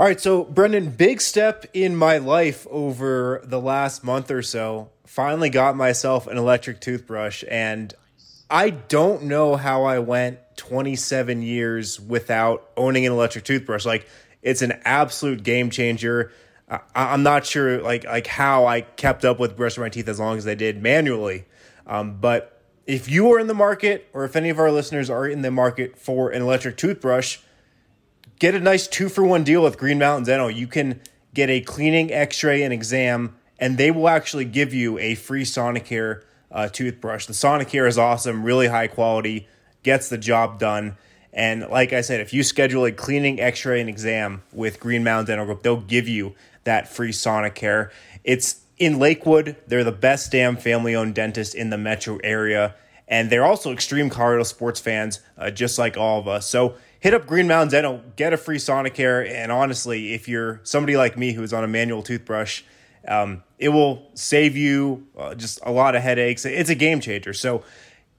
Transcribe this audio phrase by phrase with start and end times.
[0.00, 4.88] All right, so Brendan, big step in my life over the last month or so.
[5.04, 7.92] Finally got myself an electric toothbrush, and
[8.48, 13.84] I don't know how I went 27 years without owning an electric toothbrush.
[13.84, 14.08] Like,
[14.40, 16.32] it's an absolute game changer.
[16.66, 20.18] I, I'm not sure like like how I kept up with brushing my teeth as
[20.18, 21.44] long as I did manually,
[21.86, 25.26] um, but if you are in the market, or if any of our listeners are
[25.26, 27.36] in the market for an electric toothbrush
[28.40, 30.50] get a nice two for one deal with Green Mountain Dental.
[30.50, 31.00] You can
[31.32, 35.44] get a cleaning, x ray, and exam, and they will actually give you a free
[35.44, 37.26] Sonicare uh, toothbrush.
[37.26, 39.46] The Sonicare is awesome, really high quality,
[39.84, 40.96] gets the job done.
[41.32, 45.04] And like I said, if you schedule a cleaning, x ray, and exam with Green
[45.04, 46.34] Mountain Dental Group, they'll give you
[46.64, 47.90] that free Sonicare.
[48.24, 49.56] It's in Lakewood.
[49.66, 52.74] They're the best damn family owned dentist in the metro area.
[53.06, 56.48] And they're also extreme Colorado sports fans, uh, just like all of us.
[56.48, 60.96] So hit up Green Mountain Dental, get a free Sonicare, and honestly, if you're somebody
[60.96, 62.62] like me who's on a manual toothbrush,
[63.08, 66.44] um, it will save you uh, just a lot of headaches.
[66.44, 67.32] It's a game changer.
[67.32, 67.64] So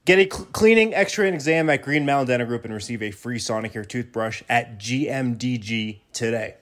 [0.04, 3.12] get a cl- cleaning, X-ray, and exam at Green Mountain Dental Group and receive a
[3.12, 6.56] free Sonicare toothbrush at GMDG today.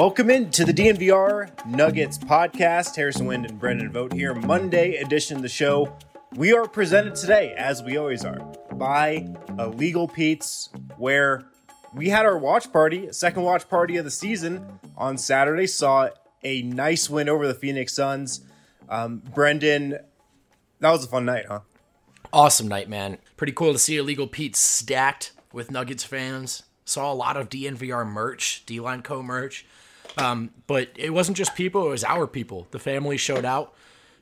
[0.00, 2.96] Welcome into the DNVR Nuggets podcast.
[2.96, 5.94] Harrison Wind and Brendan Vogt here, Monday edition of the show.
[6.34, 8.38] We are presented today, as we always are,
[8.72, 9.28] by
[9.58, 11.44] Illegal Pete's, where
[11.92, 14.64] we had our watch party, second watch party of the season
[14.96, 15.66] on Saturday.
[15.66, 16.08] Saw
[16.42, 18.40] a nice win over the Phoenix Suns.
[18.88, 19.98] Um, Brendan,
[20.78, 21.60] that was a fun night, huh?
[22.32, 23.18] Awesome night, man.
[23.36, 26.62] Pretty cool to see Illegal Pete stacked with Nuggets fans.
[26.86, 29.66] Saw a lot of DNVR merch, D Line Co merch.
[30.20, 32.68] Um, but it wasn't just people, it was our people.
[32.70, 33.74] The family showed out.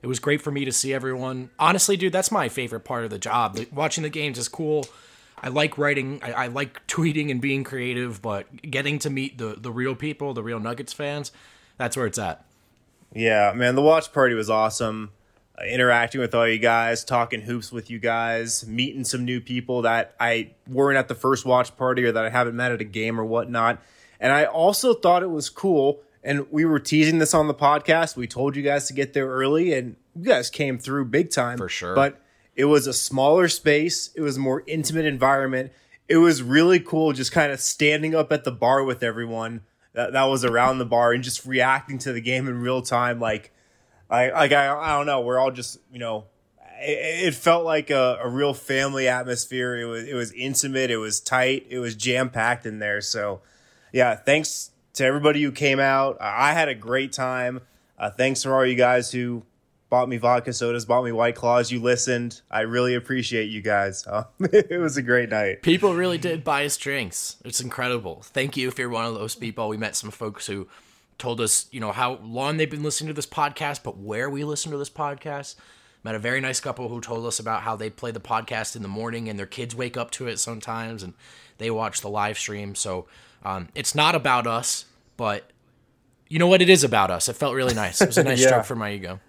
[0.02, 1.50] It was great for me to see everyone.
[1.58, 3.56] Honestly, dude, that's my favorite part of the job.
[3.56, 4.86] The, watching the games is cool.
[5.42, 9.56] I like writing, I, I, like tweeting and being creative, but getting to meet the,
[9.58, 11.32] the real people, the real Nuggets fans,
[11.76, 12.44] that's where it's at.
[13.12, 15.10] Yeah, man, the watch party was awesome.
[15.58, 19.82] Uh, interacting with all you guys, talking hoops with you guys, meeting some new people
[19.82, 22.84] that I weren't at the first watch party or that I haven't met at a
[22.84, 23.80] game or whatnot
[24.20, 26.00] and I also thought it was cool.
[26.24, 28.16] And we were teasing this on the podcast.
[28.16, 31.58] We told you guys to get there early, and you guys came through big time.
[31.58, 31.94] For sure.
[31.94, 32.20] But
[32.54, 35.72] it was a smaller space, it was a more intimate environment.
[36.08, 39.60] It was really cool just kind of standing up at the bar with everyone
[39.92, 43.20] that, that was around the bar and just reacting to the game in real time.
[43.20, 43.52] Like,
[44.10, 45.20] I, like I, I don't know.
[45.20, 46.24] We're all just, you know,
[46.80, 49.76] it, it felt like a, a real family atmosphere.
[49.76, 50.90] It was, it was intimate.
[50.90, 51.66] It was tight.
[51.68, 53.00] It was jam packed in there.
[53.00, 53.42] So,
[53.92, 56.16] yeah, thanks to everybody who came out.
[56.20, 57.60] I had a great time.
[57.98, 59.44] Uh, thanks for all you guys who
[59.90, 61.70] bought me vodka sodas, bought me white claws.
[61.70, 62.42] You listened.
[62.50, 64.06] I really appreciate you guys.
[64.40, 65.62] It was a great night.
[65.62, 67.36] People really did buy us drinks.
[67.44, 68.22] It's incredible.
[68.22, 69.68] Thank you if you're one of those people.
[69.68, 70.68] We met some folks who
[71.16, 74.44] told us, you know, how long they've been listening to this podcast, but where we
[74.44, 75.56] listen to this podcast.
[76.04, 78.82] Met a very nice couple who told us about how they play the podcast in
[78.82, 81.14] the morning and their kids wake up to it sometimes and
[81.58, 82.76] they watch the live stream.
[82.76, 83.06] So
[83.44, 84.84] um, it's not about us,
[85.16, 85.50] but
[86.28, 86.62] you know what?
[86.62, 87.28] It is about us.
[87.28, 88.00] It felt really nice.
[88.00, 89.20] It was a nice yeah, stroke for my ego.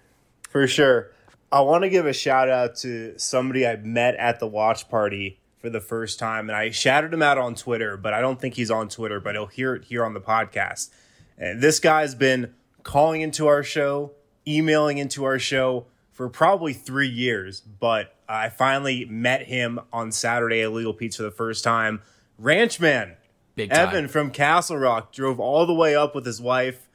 [0.48, 1.10] For sure.
[1.52, 5.40] I want to give a shout out to somebody I met at the watch party
[5.58, 8.54] for the first time, and I shouted him out on Twitter, but I don't think
[8.54, 10.90] he's on Twitter, but he'll hear it here on the podcast.
[11.36, 14.12] And this guy's been calling into our show,
[14.46, 20.62] emailing into our show for probably three years, but I finally met him on Saturday
[20.62, 22.02] at Legal Pete's for the first time.
[22.40, 23.16] Ranchman,
[23.54, 23.88] Big time.
[23.88, 26.88] Evan from Castle Rock drove all the way up with his wife.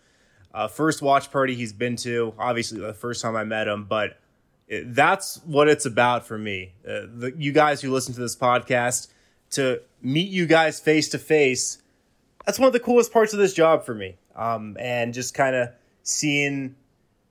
[0.53, 2.33] Uh, first watch party he's been to.
[2.39, 4.17] Obviously, the first time I met him, but
[4.67, 6.73] it, that's what it's about for me.
[6.87, 9.09] Uh, the, you guys who listen to this podcast,
[9.51, 11.81] to meet you guys face to face,
[12.45, 14.17] that's one of the coolest parts of this job for me.
[14.35, 15.69] Um, and just kind of
[16.03, 16.75] seeing,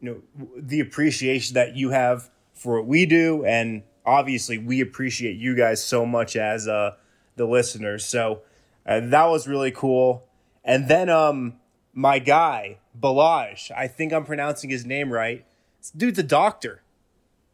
[0.00, 5.36] you know, the appreciation that you have for what we do, and obviously we appreciate
[5.36, 6.94] you guys so much as uh,
[7.36, 8.04] the listeners.
[8.06, 8.42] So
[8.84, 10.24] and that was really cool.
[10.64, 11.54] And then um
[11.92, 15.44] my guy, Balaj, I think I'm pronouncing his name right.
[15.80, 16.82] This dude's a doctor.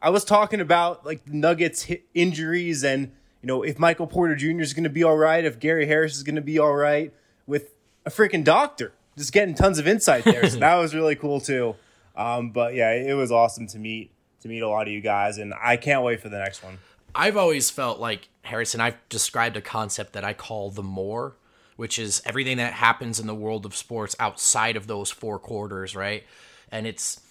[0.01, 3.11] I was talking about like Nuggets injuries and
[3.41, 4.61] you know if Michael Porter Jr.
[4.61, 7.13] is going to be all right, if Gary Harris is going to be all right
[7.45, 7.73] with
[8.05, 8.93] a freaking doctor.
[9.17, 10.49] Just getting tons of insight there.
[10.49, 11.75] so that was really cool too.
[12.15, 14.11] Um, but yeah, it was awesome to meet
[14.41, 16.79] to meet a lot of you guys, and I can't wait for the next one.
[17.13, 18.81] I've always felt like Harrison.
[18.81, 21.35] I've described a concept that I call the more,
[21.75, 25.95] which is everything that happens in the world of sports outside of those four quarters,
[25.95, 26.23] right?
[26.71, 27.21] And it's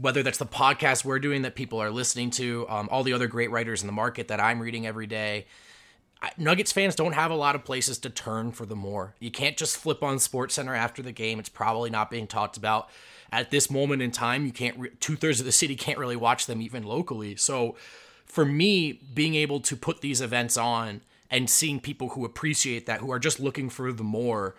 [0.00, 3.26] whether that's the podcast we're doing that people are listening to, um, all the other
[3.26, 5.46] great writers in the market that I'm reading every day.
[6.36, 9.14] Nuggets fans don't have a lot of places to turn for the more.
[9.20, 11.38] You can't just flip on Sports Center after the game.
[11.38, 12.88] It's probably not being talked about
[13.30, 14.44] at this moment in time.
[14.44, 14.76] You can't.
[14.78, 17.36] Re- Two thirds of the city can't really watch them even locally.
[17.36, 17.76] So,
[18.28, 23.00] for me, being able to put these events on and seeing people who appreciate that,
[23.00, 24.54] who are just looking for the more,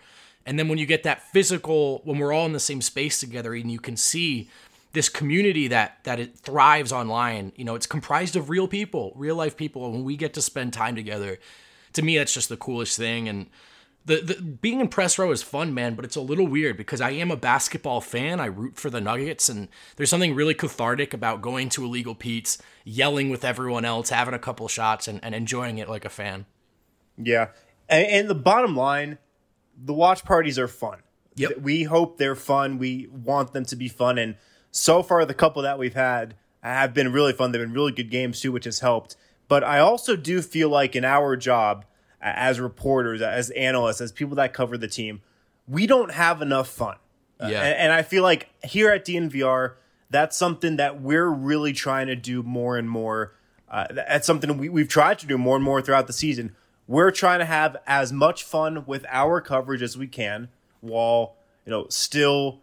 [0.46, 3.54] and then when you get that physical, when we're all in the same space together,
[3.54, 4.48] and you can see
[4.92, 7.52] this community that that it thrives online.
[7.56, 10.42] You know, it's comprised of real people, real life people, and when we get to
[10.42, 11.38] spend time together,
[11.92, 13.28] to me, that's just the coolest thing.
[13.28, 13.46] And
[14.04, 17.00] the, the being in press row is fun, man, but it's a little weird because
[17.00, 18.40] I am a basketball fan.
[18.40, 22.58] I root for the Nuggets, and there's something really cathartic about going to Illegal Pete's,
[22.84, 26.46] yelling with everyone else, having a couple shots, and, and enjoying it like a fan.
[27.18, 27.48] Yeah,
[27.88, 29.18] and, and the bottom line,
[29.76, 30.98] the watch parties are fun.
[31.36, 31.58] Yep.
[31.58, 32.78] We hope they're fun.
[32.78, 34.36] We want them to be fun, and
[34.70, 37.52] so far the couple that we've had have been really fun.
[37.52, 39.16] They've been really good games too, which has helped.
[39.48, 41.84] But I also do feel like in our job
[42.20, 45.22] as reporters, as analysts, as people that cover the team,
[45.66, 46.96] we don't have enough fun.
[47.40, 47.46] Yeah.
[47.46, 49.74] Uh, and, and I feel like here at DNVR,
[50.10, 53.34] that's something that we're really trying to do more and more.
[53.70, 56.54] Uh, that's something we, we've tried to do more and more throughout the season.
[56.88, 60.48] We're trying to have as much fun with our coverage as we can,
[60.80, 62.60] while you know still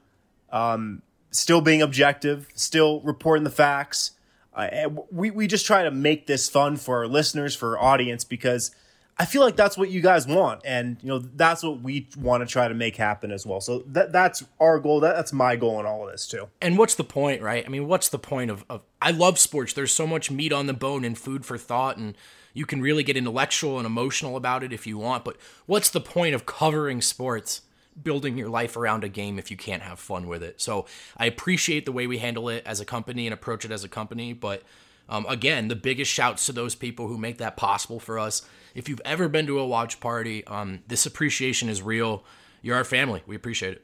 [0.49, 1.01] um,
[1.31, 4.11] still being objective, still reporting the facts.
[4.53, 8.25] Uh, we we just try to make this fun for our listeners, for our audience,
[8.25, 8.71] because
[9.19, 12.47] I feel like that's what you guys want, and you know that's what we want
[12.47, 13.59] to try to make happen as well.
[13.59, 14.99] So that that's our goal.
[14.99, 16.49] That, that's my goal in all of this too.
[16.61, 17.65] And what's the point, right?
[17.65, 19.73] I mean, what's the point of, of I love sports.
[19.73, 22.15] There's so much meat on the bone and food for thought, and
[22.53, 25.25] you can really get intellectual and emotional about it if you want.
[25.25, 27.61] But what's the point of covering sports?
[28.03, 30.61] building your life around a game if you can't have fun with it.
[30.61, 30.85] So
[31.17, 33.89] I appreciate the way we handle it as a company and approach it as a
[33.89, 34.33] company.
[34.33, 34.61] But
[35.09, 38.41] um, again, the biggest shouts to those people who make that possible for us.
[38.75, 42.23] If you've ever been to a watch party, um, this appreciation is real.
[42.61, 43.23] You're our family.
[43.25, 43.83] We appreciate it.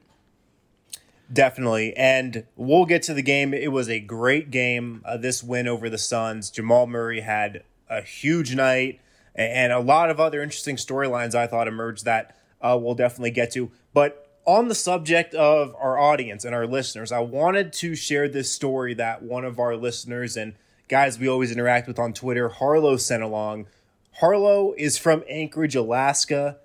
[1.31, 1.95] Definitely.
[1.95, 3.53] And we'll get to the game.
[3.53, 5.01] It was a great game.
[5.05, 6.49] Uh, this win over the Suns.
[6.51, 8.99] Jamal Murray had a huge night
[9.35, 13.51] and a lot of other interesting storylines I thought emerged that uh, we'll definitely get
[13.51, 13.71] to.
[13.93, 18.51] But on the subject of our audience and our listeners, I wanted to share this
[18.51, 20.53] story that one of our listeners and
[20.87, 23.67] guys we always interact with on Twitter, Harlow, sent along.
[24.13, 26.57] Harlow is from Anchorage, Alaska.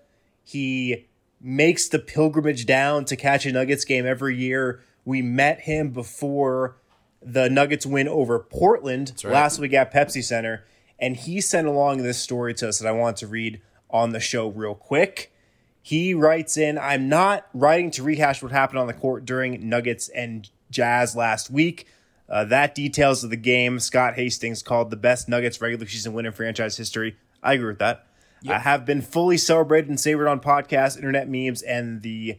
[0.45, 1.07] He
[1.41, 4.81] makes the pilgrimage down to catch a Nuggets game every year.
[5.05, 6.77] We met him before
[7.23, 9.33] the Nuggets win over Portland right.
[9.33, 10.65] last week at Pepsi Center,
[10.99, 13.61] and he sent along this story to us that I want to read
[13.91, 15.33] on the show real quick.
[15.81, 20.09] He writes in, I'm not writing to rehash what happened on the court during Nuggets
[20.11, 21.87] and Jazz last week.
[22.29, 26.27] Uh, that details of the game Scott Hastings called the best Nuggets regular season win
[26.27, 27.17] in franchise history.
[27.43, 28.07] I agree with that.
[28.43, 28.55] Yep.
[28.55, 32.39] I have been fully celebrated and savored on podcasts, internet memes, and the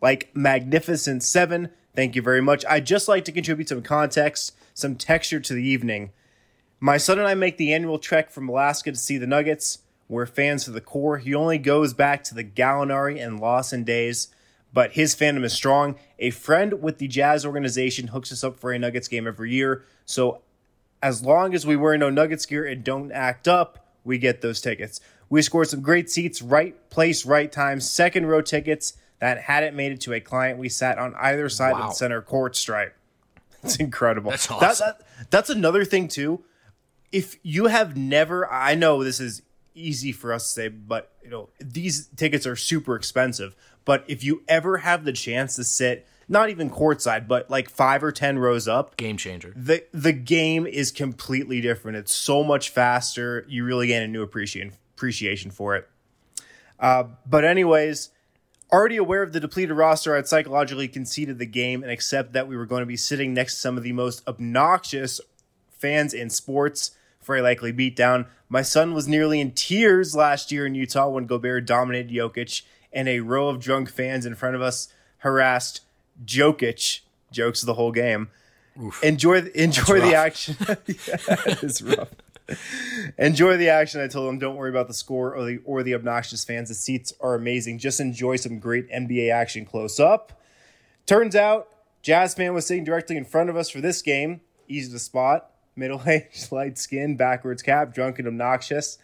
[0.00, 1.70] like magnificent seven.
[1.94, 2.64] Thank you very much.
[2.68, 6.10] I'd just like to contribute some context, some texture to the evening.
[6.80, 9.80] My son and I make the annual trek from Alaska to see the Nuggets.
[10.08, 11.18] We're fans to the core.
[11.18, 14.28] He only goes back to the Gallinari and Lawson days,
[14.72, 15.96] but his fandom is strong.
[16.18, 19.84] A friend with the Jazz organization hooks us up for a Nuggets game every year.
[20.04, 20.42] So
[21.02, 24.60] as long as we wear no Nuggets gear and don't act up, we get those
[24.60, 25.00] tickets.
[25.28, 29.92] We scored some great seats, right place, right time, second row tickets that hadn't made
[29.92, 30.58] it to a client.
[30.58, 31.82] We sat on either side wow.
[31.82, 32.94] of the center court stripe.
[33.64, 34.30] It's incredible.
[34.30, 34.86] That's awesome.
[34.86, 36.44] That, that, that's another thing too.
[37.10, 39.42] If you have never, I know this is
[39.74, 43.56] easy for us to say, but you know, these tickets are super expensive.
[43.88, 48.04] But if you ever have the chance to sit, not even courtside, but like five
[48.04, 49.54] or ten rows up, game changer.
[49.56, 51.96] The the game is completely different.
[51.96, 53.46] It's so much faster.
[53.48, 55.88] You really gain a new appreciation appreciation for it.
[56.78, 58.10] Uh, but anyways,
[58.70, 62.58] already aware of the depleted roster, I'd psychologically conceded the game and accept that we
[62.58, 65.18] were going to be sitting next to some of the most obnoxious
[65.70, 66.90] fans in sports
[67.22, 68.26] for a likely beatdown.
[68.50, 72.60] My son was nearly in tears last year in Utah when Gobert dominated Jokic,
[72.92, 75.82] and a row of drunk fans in front of us harassed
[76.24, 77.00] Jokic.
[77.30, 78.30] Jokes the whole game.
[78.82, 79.02] Oof.
[79.02, 80.56] Enjoy enjoy the action.
[80.86, 82.08] it's rough.
[83.18, 84.00] enjoy the action.
[84.00, 86.68] I told them, don't worry about the score or the or the obnoxious fans.
[86.68, 87.78] The seats are amazing.
[87.78, 90.40] Just enjoy some great NBA action close up.
[91.06, 91.68] Turns out,
[92.02, 94.40] Jazz fan was sitting directly in front of us for this game.
[94.68, 95.50] Easy to spot.
[95.74, 98.98] middle aged, light skin, backwards cap, drunk and obnoxious,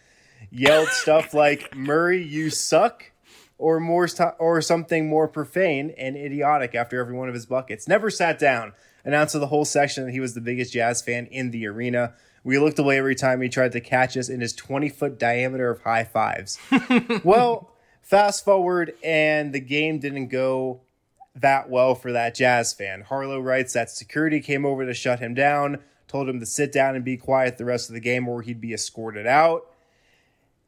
[0.51, 3.11] yelled stuff like, Murray, you suck,
[3.59, 4.09] or more
[4.39, 7.87] or something more profane and idiotic after every one of his buckets.
[7.87, 8.73] Never sat down,
[9.05, 12.15] announced to the whole section that he was the biggest Jazz fan in the arena.
[12.43, 15.71] We looked away every time he tried to catch us in his 20 foot diameter
[15.71, 16.59] of high fives.
[17.25, 17.71] well,
[18.03, 20.83] fast forward, and the game didn't go
[21.35, 23.03] that well for that Jazz fan.
[23.03, 26.95] Harlow writes that security came over to shut him down, told him to sit down
[26.95, 29.67] and be quiet the rest of the game or he'd be escorted out.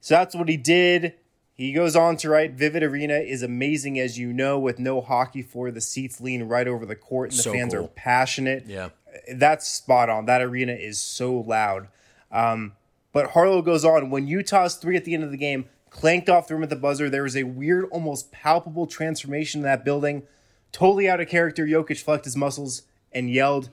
[0.00, 1.14] So that's what he did.
[1.57, 5.41] He goes on to write Vivint Arena is amazing, as you know, with no hockey
[5.43, 5.71] floor.
[5.71, 7.85] The seats lean right over the court and the So fans cool.
[7.85, 8.65] are passionate.
[8.67, 8.91] Yeah.
[9.33, 10.27] That's spot on.
[10.27, 11.89] That arena is so loud.
[12.31, 12.73] Um,
[13.13, 16.49] but Harlow goes on when Utah's three at the end of the game clanked off
[16.49, 17.09] the room at the buzzer.
[17.09, 20.25] There was a weird, almost palpable transformation in that building.
[20.73, 22.83] Totally out of character, Jokic flexed his muscles
[23.13, 23.71] and yelled,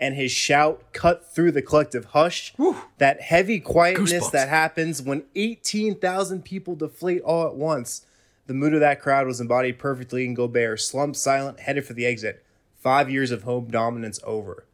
[0.00, 2.54] and his shout cut through the collective hush.
[2.98, 4.32] That heavy quietness Goosebumps.
[4.32, 8.06] that happens when 18,000 people deflate all at once.
[8.46, 12.06] The mood of that crowd was embodied perfectly in Gobert, slumped silent, headed for the
[12.06, 12.44] exit.
[12.78, 14.66] Five years of home dominance over.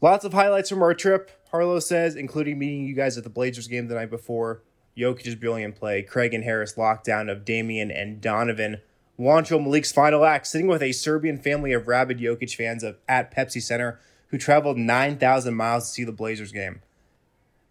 [0.00, 3.68] Lots of highlights from our trip, Harlow says, including meeting you guys at the Blazers
[3.68, 4.62] game the night before.
[4.98, 8.80] Jokic's brilliant play, Craig and Harris lockdown of Damian and Donovan.
[9.18, 13.34] Juancho Malik's final act, sitting with a Serbian family of rabid Jokic fans of, at
[13.34, 16.80] Pepsi Center who traveled 9,000 miles to see the Blazers game.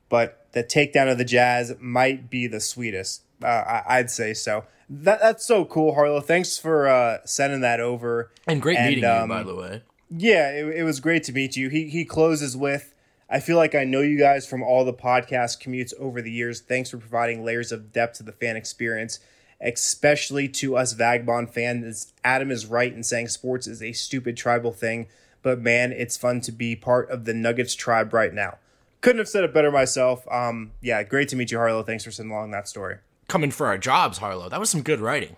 [0.10, 3.24] But the takedown of the Jazz might be the sweetest.
[3.44, 4.66] Uh, I, I'd say so.
[4.90, 6.22] That, that's so cool, Harlow.
[6.22, 8.32] Thanks for uh, sending that over.
[8.48, 9.82] And great And, meeting um, you, by the way.
[10.10, 11.70] Yeah, it, it was great to meet you.
[11.70, 12.94] He he closes with,
[13.28, 16.62] "I feel like I know you guys from all the podcast commutes over the years.
[16.62, 19.20] Thanks for providing layers of depth to the fan experience,
[19.60, 22.14] especially to us Vagabond fans.
[22.24, 25.08] Adam is right in saying sports is a stupid tribal thing,
[25.44, 28.58] but man, it's fun to be part of the Nuggets tribe right now.
[29.02, 30.26] Couldn't have said it better myself.
[30.32, 31.84] Um, yeah, great to meet you, Harlow.
[31.84, 32.98] Thanks for sending along that story.
[33.28, 34.50] Coming for our jobs, Harlow.
[34.50, 35.36] That was some good writing.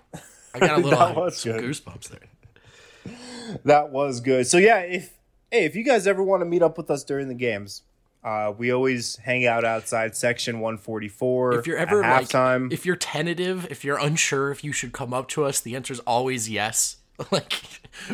[0.54, 1.62] I got a little That was good.
[1.62, 3.16] goosebumps there.
[3.64, 4.48] That was good.
[4.48, 5.14] So yeah, if
[5.52, 7.84] hey, if you guys ever want to meet up with us during the games,
[8.24, 11.60] uh, we always hang out outside section 144.
[11.60, 14.94] If you're ever at like, halftime, if you're tentative, if you're unsure if you should
[14.94, 16.98] come up to us, the answer is always yes.
[17.32, 17.62] Like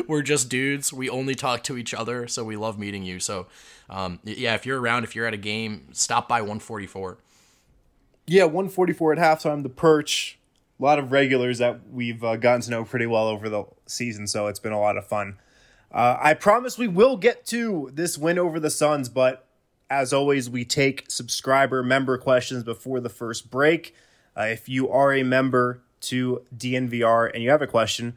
[0.06, 0.92] we're just dudes.
[0.92, 3.18] We only talk to each other, so we love meeting you.
[3.18, 3.46] So,
[3.90, 7.18] um, yeah, if you're around, if you're at a game, stop by 144.
[8.26, 9.62] yeah, 144 at halftime.
[9.62, 10.38] The perch,
[10.78, 14.26] a lot of regulars that we've uh, gotten to know pretty well over the season,
[14.26, 15.38] so it's been a lot of fun.
[15.90, 19.46] Uh, I promise we will get to this win over the Suns, but
[19.90, 23.94] as always, we take subscriber member questions before the first break.
[24.34, 28.16] Uh, if you are a member to DNVR and you have a question,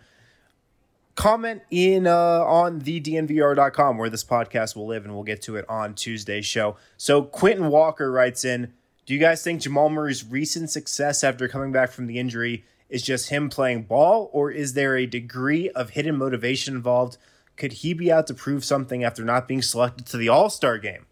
[1.15, 5.65] comment in uh, on thednvr.com where this podcast will live and we'll get to it
[5.69, 6.75] on Tuesday's show.
[6.98, 8.74] So Quentin Walker writes in,
[9.05, 13.01] do you guys think Jamal Murray's recent success after coming back from the injury is
[13.01, 17.17] just him playing ball or is there a degree of hidden motivation involved?
[17.55, 21.05] Could he be out to prove something after not being selected to the All-Star game?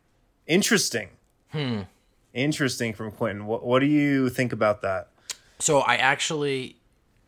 [0.45, 1.09] Interesting.
[1.51, 1.81] Hmm.
[2.33, 3.45] Interesting from Quentin.
[3.45, 5.09] What, what do you think about that?
[5.59, 6.77] So I actually,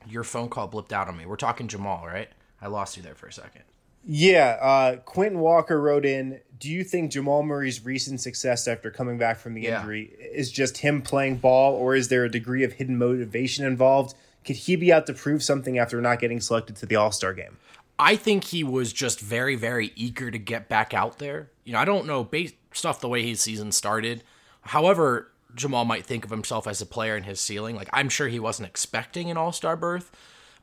[0.08, 1.26] your phone call blipped out on me.
[1.26, 2.28] We're talking Jamal, right?
[2.62, 3.62] I lost you there for a second.
[4.08, 6.40] Yeah, uh, Quentin Walker wrote in.
[6.60, 9.80] Do you think Jamal Murray's recent success after coming back from the Yeah.
[9.82, 14.16] injury is just him playing ball, or is there a degree of hidden motivation involved?
[14.46, 17.34] Could he be out to prove something after not getting selected to the All Star
[17.34, 17.58] game?
[17.98, 21.50] I think he was just very, very eager to get back out there.
[21.64, 22.54] You know, I don't know based
[22.86, 24.22] off the way his season started.
[24.62, 27.76] However, Jamal might think of himself as a player in his ceiling.
[27.76, 30.12] Like I'm sure he wasn't expecting an all-star berth.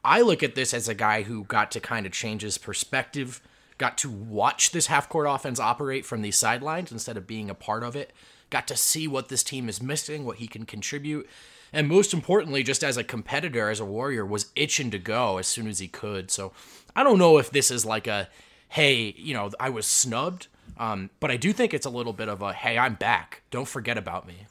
[0.04, 3.40] I look at this as a guy who got to kind of change his perspective,
[3.78, 7.82] got to watch this half-court offense operate from these sidelines instead of being a part
[7.82, 8.12] of it,
[8.50, 11.28] got to see what this team is missing, what he can contribute,
[11.73, 15.47] and most importantly, just as a competitor, as a warrior, was itching to go as
[15.47, 16.30] soon as he could.
[16.30, 16.52] So
[16.94, 18.28] I don't know if this is like a,
[18.68, 22.28] hey, you know, I was snubbed, um, but I do think it's a little bit
[22.28, 23.42] of a, hey, I'm back.
[23.50, 24.47] Don't forget about me.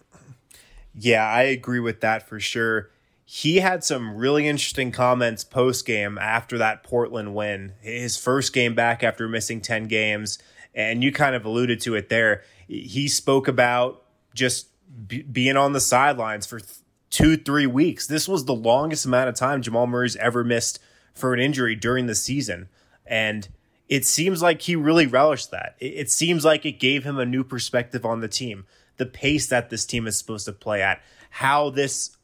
[0.95, 2.89] Yeah, I agree with that for sure.
[3.33, 8.75] He had some really interesting comments post game after that Portland win, his first game
[8.75, 10.37] back after missing 10 games.
[10.75, 12.43] And you kind of alluded to it there.
[12.67, 14.03] He spoke about
[14.35, 14.67] just
[15.07, 18.05] be- being on the sidelines for th- two, three weeks.
[18.05, 20.79] This was the longest amount of time Jamal Murray's ever missed
[21.13, 22.67] for an injury during the season.
[23.05, 23.47] And
[23.87, 25.77] it seems like he really relished that.
[25.79, 28.65] It, it seems like it gave him a new perspective on the team,
[28.97, 32.17] the pace that this team is supposed to play at, how this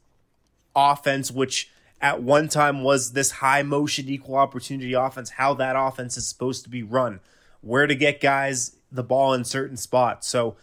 [0.92, 1.70] offense, which
[2.00, 6.62] at one time was this high motion, equal opportunity offense, how that offense is supposed
[6.64, 7.20] to be run,
[7.60, 10.28] where to get guys the ball in certain spots.
[10.28, 10.56] So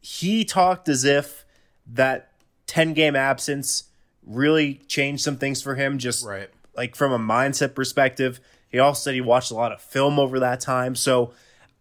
[0.00, 1.44] he talked as if
[1.86, 2.32] that
[2.66, 3.84] 10 game absence
[4.24, 6.50] really changed some things for him, just Right.
[6.76, 8.40] like from a mindset perspective.
[8.68, 10.94] He also said he watched a lot of film over that time.
[10.94, 11.32] So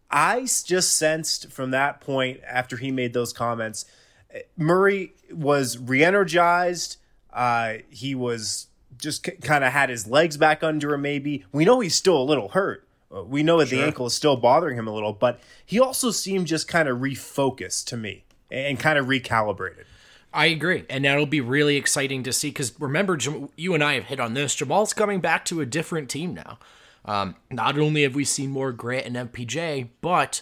[0.10, 3.86] I just sensed from that point after he made those comments,
[4.33, 6.98] eh, Murray was re energized.
[7.33, 11.45] Uh, he was just k- kind of had his legs back under him, maybe.
[11.51, 12.85] We know he's still a little hurt.
[13.13, 16.11] Uh, We know that the ankle is still bothering him a little, but he also
[16.11, 19.85] seemed just kind of refocused to me and kind of recalibrated.
[20.33, 22.50] I agree, and that'll be really exciting to see.
[22.50, 23.17] Because remember,
[23.57, 24.55] you and I have hit on this.
[24.55, 26.57] Jamal's coming back to a different team now.
[27.03, 30.41] Um, not only have we seen more Grant and MPJ, but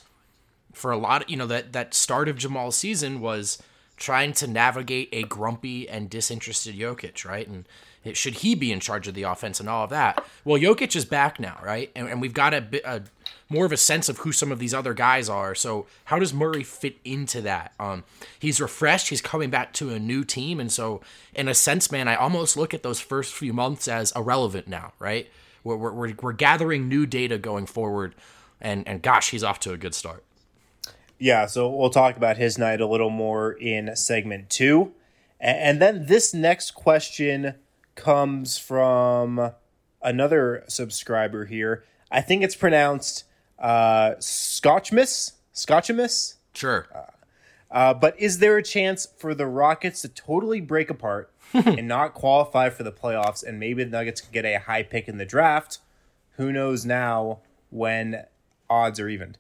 [0.74, 3.58] for a lot of you know that that start of Jamal's season was
[4.00, 7.48] trying to navigate a grumpy and disinterested Jokic, right?
[7.48, 7.65] And
[8.03, 10.24] it, should he be in charge of the offense and all of that?
[10.46, 11.91] Well, Jokic is back now, right?
[11.96, 13.03] And, and we've got a bit a,
[13.50, 15.53] more of a sense of who some of these other guys are.
[15.53, 17.74] So how does Murray fit into that?
[17.79, 18.06] Um,
[18.39, 19.10] he's refreshed.
[19.10, 21.01] He's coming back to a new team, and so
[21.36, 24.94] in a sense, man, I almost look at those first few months as irrelevant now,
[25.00, 25.29] right?
[25.63, 28.15] We're we're, we're, gathering new data going forward,
[28.62, 30.24] and and gosh, he's off to a good start.
[31.20, 34.94] Yeah, so we'll talk about his night a little more in segment two.
[35.40, 37.56] And then this next question
[37.96, 39.52] comes from
[40.02, 41.84] another subscriber here.
[42.10, 43.26] I think it's pronounced
[43.60, 45.34] uh, Scotchmas.
[45.54, 46.36] Scotchamus?
[46.54, 46.88] Sure.
[47.70, 52.14] Uh, but is there a chance for the Rockets to totally break apart and not
[52.14, 53.44] qualify for the playoffs?
[53.44, 55.80] And maybe the Nuggets can get a high pick in the draft.
[56.38, 58.24] Who knows now when
[58.70, 59.38] odds are evened?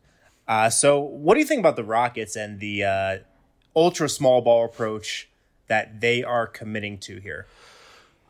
[0.49, 3.17] Uh, so, what do you think about the Rockets and the uh,
[3.75, 5.29] ultra small ball approach
[5.67, 7.45] that they are committing to here?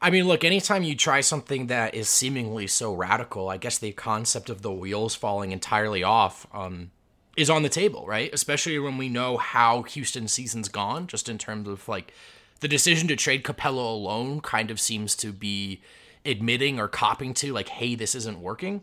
[0.02, 3.94] I mean, look, anytime you try something that is seemingly so radical, I guess the
[3.94, 6.92] concept of the wheels falling entirely off um,
[7.38, 8.30] is on the table, right?
[8.34, 12.14] Especially when we know how Houston's season's gone, just in terms of like
[12.60, 15.82] the decision to trade Capela alone kind of seems to be
[16.26, 18.82] admitting or copping to, like, hey, this isn't working.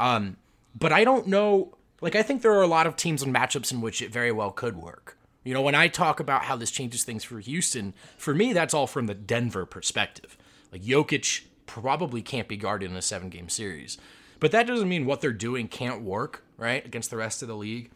[0.00, 0.36] Um,
[0.76, 1.76] but I don't know.
[2.02, 4.32] Like, I think there are a lot of teams and matchups in which it very
[4.32, 5.16] well could work.
[5.44, 8.74] You know, when I talk about how this changes things for Houston, for me, that's
[8.74, 10.36] all from the Denver perspective.
[10.72, 13.98] Like, Jokic probably can't be guarded in a seven game series.
[14.40, 17.54] But that doesn't mean what they're doing can't work, right, against the rest of the
[17.54, 17.90] league.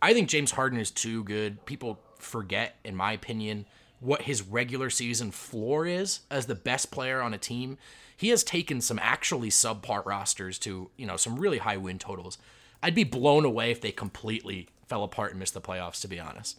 [0.00, 1.66] I think James Harden is too good.
[1.66, 3.66] People forget, in my opinion,
[3.98, 7.76] what his regular season floor is as the best player on a team.
[8.16, 12.38] He has taken some actually subpar rosters to, you know, some really high win totals.
[12.82, 16.18] I'd be blown away if they completely fell apart and missed the playoffs, to be
[16.18, 16.58] honest.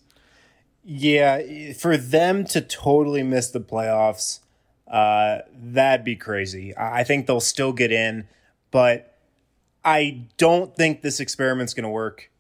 [0.84, 4.40] Yeah, for them to totally miss the playoffs,
[4.88, 6.76] uh, that'd be crazy.
[6.78, 8.28] I think they'll still get in,
[8.72, 9.18] but
[9.84, 12.32] I don't think this experiment's going to work.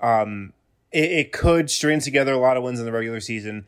[0.00, 0.52] Um,
[0.92, 3.66] it, it could string together a lot of wins in the regular season.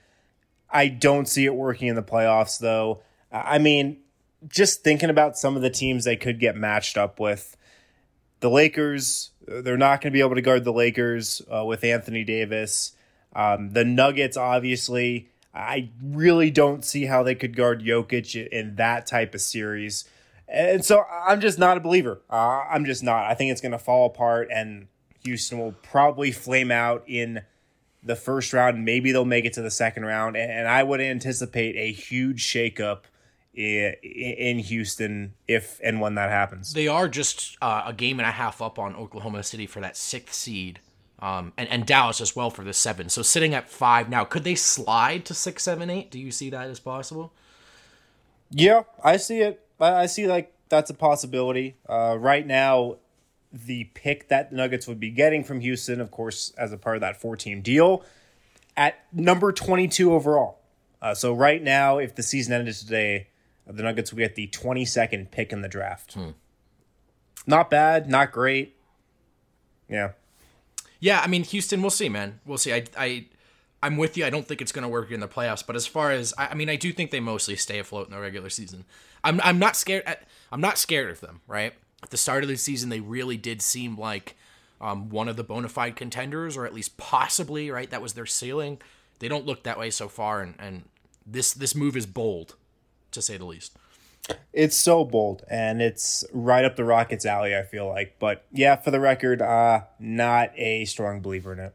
[0.71, 3.03] I don't see it working in the playoffs, though.
[3.31, 3.99] I mean,
[4.49, 7.57] just thinking about some of the teams they could get matched up with,
[8.43, 12.25] the Lakers, they're not going to be able to guard the Lakers uh, with Anthony
[12.25, 12.93] Davis.
[13.35, 19.07] Um, the Nuggets, obviously, I really don't see how they could guard Jokic in that
[19.07, 20.05] type of series.
[20.49, 22.21] And so I'm just not a believer.
[22.29, 23.25] Uh, I'm just not.
[23.25, 24.89] I think it's going to fall apart, and
[25.25, 27.43] Houston will probably flame out in
[28.03, 28.85] the first round.
[28.85, 30.37] Maybe they'll make it to the second round.
[30.37, 33.03] And, and I would anticipate a huge shakeup
[33.55, 36.73] in, Houston if and when that happens.
[36.73, 39.97] They are just uh, a game and a half up on Oklahoma City for that
[39.97, 40.81] sixth seed,
[41.19, 43.09] um, and and Dallas as well for the seven.
[43.09, 46.11] So sitting at five now, could they slide to six, seven, eight?
[46.11, 47.33] Do you see that as possible?
[48.51, 49.67] Yeah, I see it.
[49.81, 51.77] I I see like that's a possibility.
[51.89, 52.97] Uh, right now,
[53.53, 56.97] the pick that the Nuggets would be getting from Houston, of course, as a part
[56.97, 58.05] of that four team deal,
[58.77, 60.59] at number 22 overall.
[61.03, 63.29] Uh, so right now, if the season ended today,
[63.67, 66.17] the Nuggets would get the 22nd pick in the draft.
[67.47, 68.77] Not bad, not great.
[69.89, 70.13] Yeah.
[71.01, 72.41] Yeah, I mean Houston, we'll see, man.
[72.47, 72.73] We'll see.
[72.73, 73.27] I I
[73.83, 74.25] I'm with you.
[74.25, 76.49] I don't think it's going to work in the playoffs, but as far as I,
[76.49, 78.85] I mean, I do think they mostly stay afloat in the regular season.
[79.25, 80.05] I'm I'm not scared.
[80.53, 81.41] I'm not scared of them.
[81.49, 84.37] Right at the start of the season, they really did seem like
[84.81, 87.91] um, one of the bona fide contenders, or at least possibly right.
[87.91, 88.81] That was their ceiling.
[89.19, 90.85] They don't look that way so far, and and
[91.27, 92.55] this this move is bold,
[93.13, 93.77] to say the least.
[94.53, 98.17] It's so bold and it's right up the Rockets' alley, I feel like.
[98.19, 101.75] But yeah, for the record, uh, not a strong believer in it.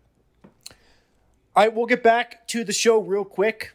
[1.55, 3.73] All right, we'll get back to the show real quick.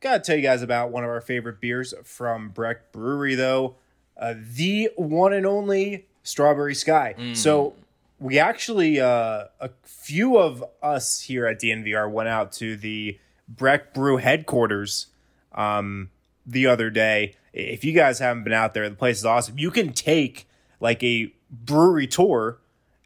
[0.00, 3.76] Gotta tell you guys about one of our favorite beers from Breck Brewery, though.
[4.16, 7.14] Uh, the one and only Strawberry Sky.
[7.34, 7.74] So
[8.20, 13.92] we actually uh, a few of us here at DNVR went out to the Breck
[13.94, 15.06] Brew headquarters
[15.52, 16.10] um,
[16.46, 17.36] the other day.
[17.52, 19.58] If you guys haven't been out there, the place is awesome.
[19.58, 20.48] You can take
[20.80, 22.58] like a brewery tour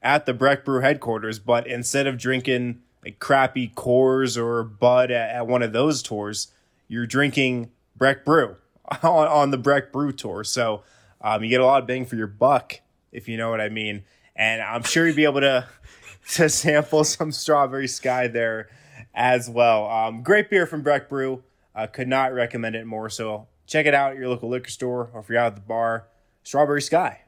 [0.02, 5.36] at the Breck Brew headquarters, but instead of drinking like crappy Coors or Bud at,
[5.36, 6.48] at one of those tours,
[6.88, 8.56] you're drinking Breck Brew
[9.02, 10.44] on, on the Breck Brew tour.
[10.44, 10.82] So
[11.20, 12.80] um, you get a lot of bang for your buck,
[13.12, 14.04] if you know what I mean.
[14.34, 15.66] And I'm sure you'll be able to
[16.34, 18.68] to sample some Strawberry Sky there
[19.14, 19.88] as well.
[19.88, 21.42] Um, great beer from Breck Brew.
[21.78, 23.08] Uh, could not recommend it more.
[23.08, 25.60] So check it out at your local liquor store or if you're out at the
[25.60, 26.08] bar.
[26.42, 27.20] Strawberry Sky.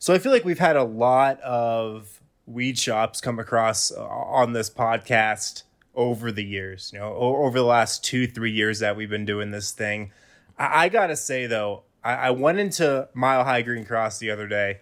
[0.00, 4.52] So I feel like we've had a lot of weed shops come across uh, on
[4.52, 5.62] this podcast
[5.94, 9.52] over the years, you know, over the last two, three years that we've been doing
[9.52, 10.10] this thing.
[10.58, 14.48] I, I gotta say though, I, I, went into Mile High Green Cross the other
[14.48, 14.80] day.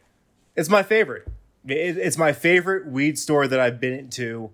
[0.57, 1.29] It's my favorite.
[1.67, 4.53] It, it's my favorite weed store that I've been to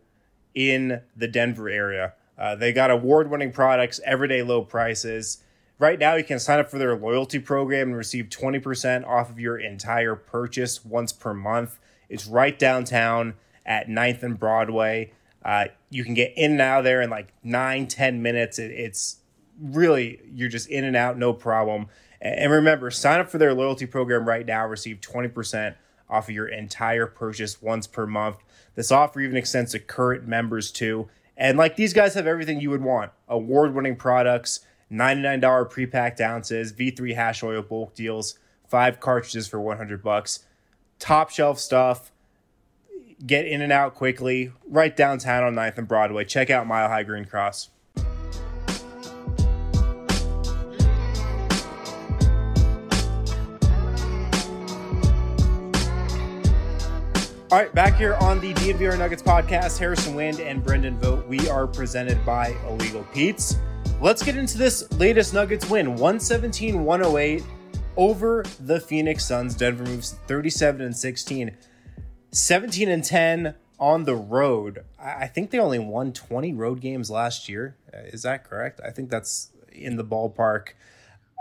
[0.52, 2.14] in the Denver area.
[2.38, 5.38] Uh, they got award winning products, everyday low prices.
[5.78, 9.38] Right now, you can sign up for their loyalty program and receive 20% off of
[9.38, 11.78] your entire purchase once per month.
[12.08, 13.34] It's right downtown
[13.66, 15.12] at 9th and Broadway.
[15.44, 18.58] Uh, you can get in and out there in like nine, 10 minutes.
[18.58, 19.18] It, it's
[19.60, 21.86] really, you're just in and out, no problem.
[22.20, 25.76] And remember, sign up for their loyalty program right now, receive 20%
[26.10, 28.38] off of your entire purchase once per month.
[28.74, 31.08] This offer even extends to current members too.
[31.38, 34.60] And like these guys have everything you would want award winning products,
[34.92, 40.40] $99 pre packed ounces, V3 hash oil bulk deals, five cartridges for 100 bucks,
[40.98, 42.10] top shelf stuff.
[43.24, 46.24] Get in and out quickly, right downtown on 9th and Broadway.
[46.24, 47.70] Check out Mile High Green Cross.
[57.50, 61.26] All right, back here on the DNVR Nuggets podcast, Harrison Wind and Brendan Vogt.
[61.26, 63.56] We are presented by Illegal Pete's.
[64.02, 67.42] Let's get into this latest Nuggets win 117 108
[67.96, 69.54] over the Phoenix Suns.
[69.54, 71.56] Denver moves 37 and 16,
[72.32, 74.84] 17 and 10 on the road.
[74.98, 77.78] I think they only won 20 road games last year.
[77.94, 78.78] Uh, is that correct?
[78.86, 80.72] I think that's in the ballpark.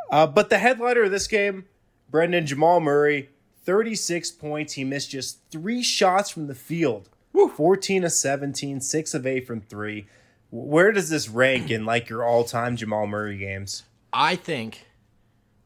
[0.09, 1.65] Uh, but the headliner of this game,
[2.09, 3.27] Brendan Jamal Murray,
[3.67, 4.73] 36 points.
[4.73, 7.09] He missed just three shots from the field.
[7.33, 7.49] Woo.
[7.49, 10.07] 14 of 17, 6 of 8 from 3.
[10.51, 13.83] Where does this rank in like your all-time Jamal Murray games?
[14.13, 14.87] I think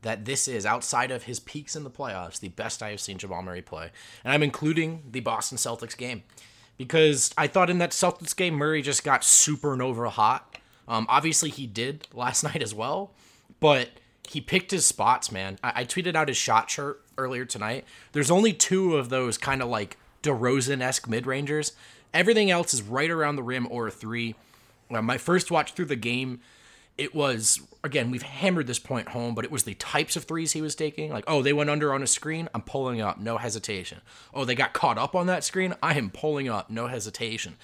[0.02, 3.20] that this is outside of his peaks in the playoffs, the best I have seen
[3.20, 3.92] Jamal Murray play.
[4.24, 6.24] And I'm including the Boston Celtics game
[6.78, 10.58] because I thought in that Celtics game Murray just got supernova hot.
[10.88, 13.14] Um, obviously he did last night as well,
[13.60, 13.90] but
[14.32, 15.60] he picked his spots, man.
[15.62, 17.86] I, I tweeted out his shot chart earlier tonight.
[18.14, 21.74] There's only two of those kind of like DeRozan esque mid rangers.
[22.14, 24.36] Everything else is right around the rim or a three.
[24.90, 26.40] Uh, my first watch through the game,
[26.98, 30.54] it was again we've hammered this point home, but it was the types of threes
[30.54, 31.12] he was taking.
[31.12, 34.00] Like, oh, they went under on a screen, I'm pulling up, no hesitation.
[34.34, 37.58] Oh, they got caught up on that screen, I am pulling up, no hesitation.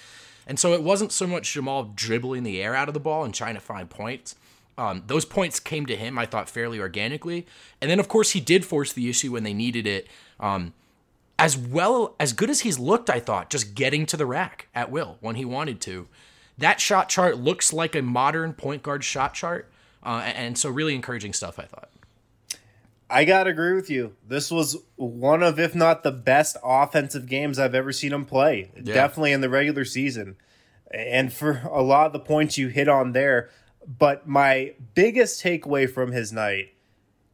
[0.45, 3.33] And so it wasn't so much Jamal dribbling the air out of the ball and
[3.33, 4.35] trying to find points.
[4.77, 7.47] Um, those points came to him, I thought, fairly organically.
[7.81, 10.07] And then, of course, he did force the issue when they needed it.
[10.39, 10.73] Um,
[11.39, 14.91] as well, as good as he's looked, I thought, just getting to the rack at
[14.91, 16.07] will when he wanted to.
[16.57, 19.69] That shot chart looks like a modern point guard shot chart.
[20.03, 21.89] Uh, and so, really encouraging stuff, I thought.
[23.09, 24.15] I gotta agree with you.
[24.27, 28.69] This was one of, if not the best offensive games I've ever seen him play.
[28.75, 28.93] Yeah.
[28.93, 30.35] Definitely in the regular season.
[30.91, 33.49] And for a lot of the points you hit on there,
[33.87, 36.73] but my biggest takeaway from his night,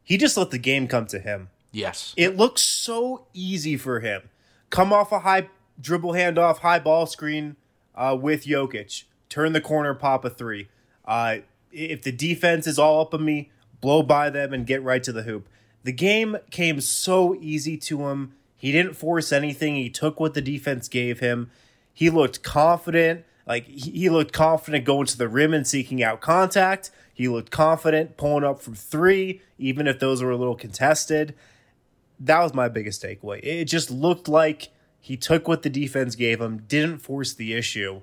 [0.02, 1.50] he just let the game come to him.
[1.72, 2.14] Yes.
[2.16, 4.30] It looks so easy for him.
[4.70, 5.48] Come off a high
[5.80, 7.56] dribble handoff, high ball screen
[7.94, 9.04] uh, with Jokic.
[9.28, 10.68] Turn the corner, pop a three.
[11.04, 11.38] Uh,
[11.72, 15.12] if the defense is all up on me, blow by them and get right to
[15.12, 15.48] the hoop.
[15.82, 18.34] The game came so easy to him.
[18.56, 19.74] He didn't force anything.
[19.74, 21.50] He took what the defense gave him.
[21.92, 23.24] He looked confident.
[23.46, 26.90] Like he looked confident going to the rim and seeking out contact.
[27.12, 31.34] He looked confident pulling up from three, even if those were a little contested.
[32.18, 33.40] That was my biggest takeaway.
[33.42, 38.00] It just looked like he took what the defense gave him, didn't force the issue,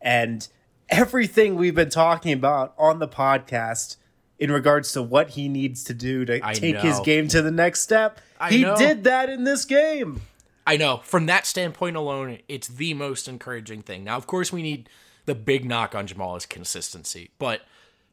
[0.00, 0.48] and
[0.88, 3.96] everything we've been talking about on the podcast
[4.38, 6.80] in regards to what he needs to do to I take know.
[6.80, 8.76] his game to the next step, I he know.
[8.76, 10.22] did that in this game.
[10.66, 10.98] I know.
[11.04, 14.04] From that standpoint alone, it's the most encouraging thing.
[14.04, 14.88] Now, of course, we need
[15.26, 17.62] the big knock on Jamal is consistency, but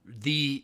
[0.05, 0.63] the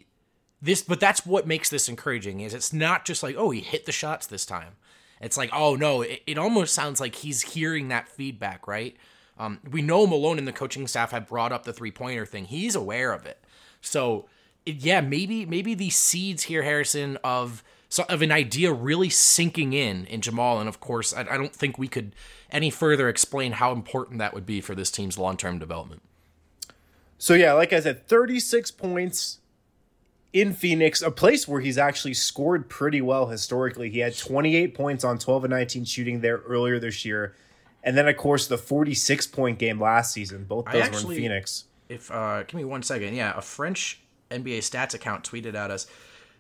[0.62, 3.86] this but that's what makes this encouraging is it's not just like oh he hit
[3.86, 4.76] the shots this time
[5.22, 8.96] It's like, oh no, it, it almost sounds like he's hearing that feedback, right?
[9.38, 12.46] Um, we know Malone and the coaching staff have brought up the three pointer thing.
[12.46, 13.44] He's aware of it.
[13.82, 14.28] So
[14.66, 20.08] yeah, maybe maybe these seeds here, Harrison, of so, of an idea really sinking in
[20.08, 22.16] in Jamal, and of course, I, I don't think we could
[22.50, 26.02] any further explain how important that would be for this team's long term development.
[27.20, 29.42] So yeah, like I said, 36 points
[30.34, 33.92] in Phoenix, a place where he's actually scored pretty well historically.
[33.92, 37.36] He had 28 points on 12 and 19 shooting there earlier this year.
[37.84, 40.46] And then of course the 46 point game last season.
[40.46, 41.66] Both those actually, were in Phoenix.
[41.90, 43.14] If uh give me one second.
[43.14, 44.02] Yeah, a French
[44.32, 45.86] NBA stats account tweeted at us.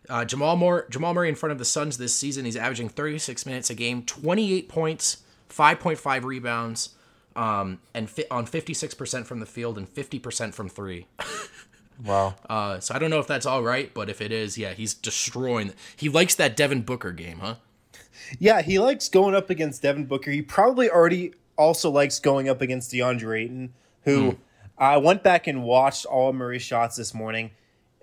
[0.09, 2.45] Uh, Jamal Moore, Jamal Murray in front of the Suns this season.
[2.45, 6.89] He's averaging 36 minutes a game, 28 points, 5.5 rebounds,
[7.35, 11.07] um, and fi- on 56% from the field and 50% from three.
[12.05, 12.35] wow.
[12.49, 14.93] Uh, so I don't know if that's all right, but if it is, yeah, he's
[14.93, 15.73] destroying.
[15.95, 17.55] He likes that Devin Booker game, huh?
[18.39, 20.31] Yeah, he likes going up against Devin Booker.
[20.31, 24.37] He probably already also likes going up against DeAndre Ayton, who mm.
[24.77, 27.51] I went back and watched all Murray's shots this morning.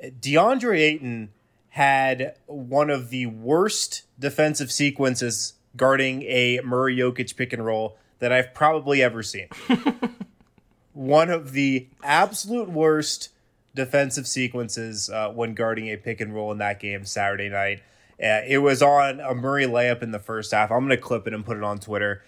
[0.02, 1.30] DeAndre Ayton
[1.70, 8.33] had one of the worst defensive sequences guarding a Murray Jokic pick and roll that
[8.33, 9.48] I've probably ever seen.
[10.92, 13.30] one of the absolute worst
[13.74, 17.83] defensive sequences uh, when guarding a pick and roll in that game Saturday night.
[18.22, 20.70] Uh, it was on a Murray layup in the first half.
[20.70, 22.22] I'm going to clip it and put it on Twitter.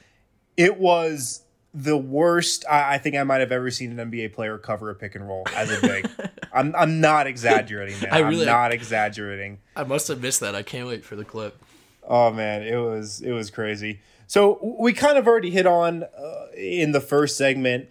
[0.57, 1.42] It was
[1.75, 4.95] the worst I, I, think I might have ever seen an NBA player cover a
[4.95, 6.09] pick and roll as a big.
[6.53, 8.13] I'm I'm not exaggerating, man.
[8.13, 9.59] I really, I'm not exaggerating.
[9.75, 10.55] I must have missed that.
[10.55, 11.63] I can't wait for the clip.
[12.07, 14.01] Oh man, it was it was crazy.
[14.27, 17.89] So we kind of already hit on uh, in the first segment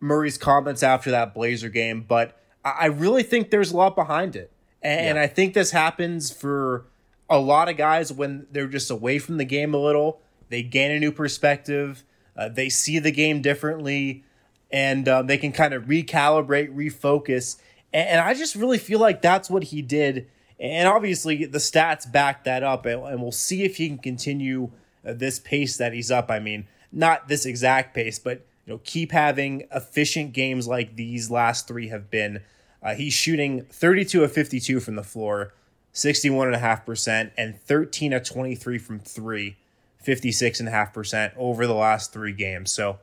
[0.00, 4.52] Murray's comments after that Blazer game, but I really think there's a lot behind it,
[4.80, 5.22] and yeah.
[5.22, 6.86] I think this happens for
[7.28, 10.20] a lot of guys when they're just away from the game a little.
[10.50, 12.04] They gain a new perspective
[12.36, 14.24] uh, they see the game differently,
[14.70, 17.56] and uh, they can kind of recalibrate, refocus.
[17.92, 20.28] And, and, I just really feel like that's what he did.
[20.58, 24.70] And obviously, the stats back that up, and, and we'll see if he can continue
[25.06, 26.30] uh, this pace that he's up.
[26.30, 31.30] I mean, not this exact pace, but you know, keep having efficient games like these
[31.30, 32.40] last three have been.
[32.82, 35.54] Uh, he's shooting 32 of 52 from the floor,
[35.92, 39.56] 61.5%, and 13 of 23 from three.
[40.04, 42.72] 56.5% over the last three games.
[42.72, 42.98] So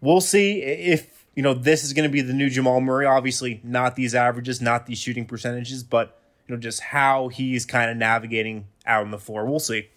[0.00, 3.06] we'll see if, you know, this is going to be the new Jamal Murray.
[3.06, 7.90] Obviously, not these averages, not these shooting percentages, but, you know, just how he's kind
[7.90, 9.44] of navigating out on the floor.
[9.46, 9.88] We'll see.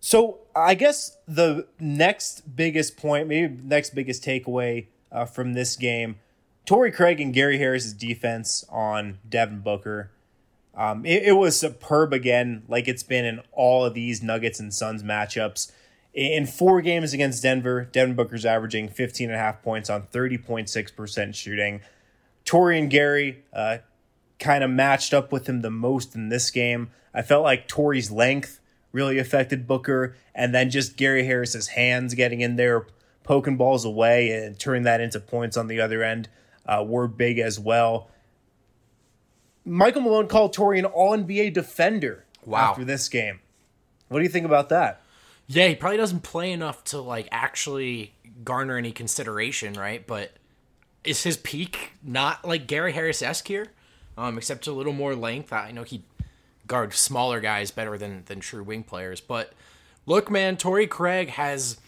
[0.00, 6.16] So I guess the next biggest point, maybe next biggest takeaway uh, from this game,
[6.64, 10.10] Torrey Craig and Gary Harris's defense on Devin Booker.
[10.76, 14.72] Um, it, it, was superb again, like it's been in all of these Nuggets and
[14.72, 15.72] Suns matchups.
[16.12, 21.34] In four games against Denver, Devin Booker's averaging 15 and a half points on 30.6%
[21.34, 21.80] shooting.
[22.44, 23.78] Torrey and Gary uh,
[24.38, 26.90] kind of matched up with him the most in this game.
[27.14, 28.60] I felt like Torrey's length
[28.92, 32.86] really affected Booker, and then just Gary Harris's hands getting in there,
[33.24, 36.28] poking balls away, and turning that into points on the other end
[36.66, 38.10] uh, were big as well.
[39.66, 42.70] Michael Malone called Torrey an All NBA defender wow.
[42.70, 43.40] after this game.
[44.08, 45.02] What do you think about that?
[45.48, 50.06] Yeah, he probably doesn't play enough to like actually garner any consideration, right?
[50.06, 50.32] But
[51.04, 53.68] is his peak not like Gary Harris esque here?
[54.16, 55.52] Um, except a little more length.
[55.52, 56.04] I know he
[56.66, 59.20] guards smaller guys better than than true wing players.
[59.20, 59.52] But
[60.06, 61.78] look, man, Torrey Craig has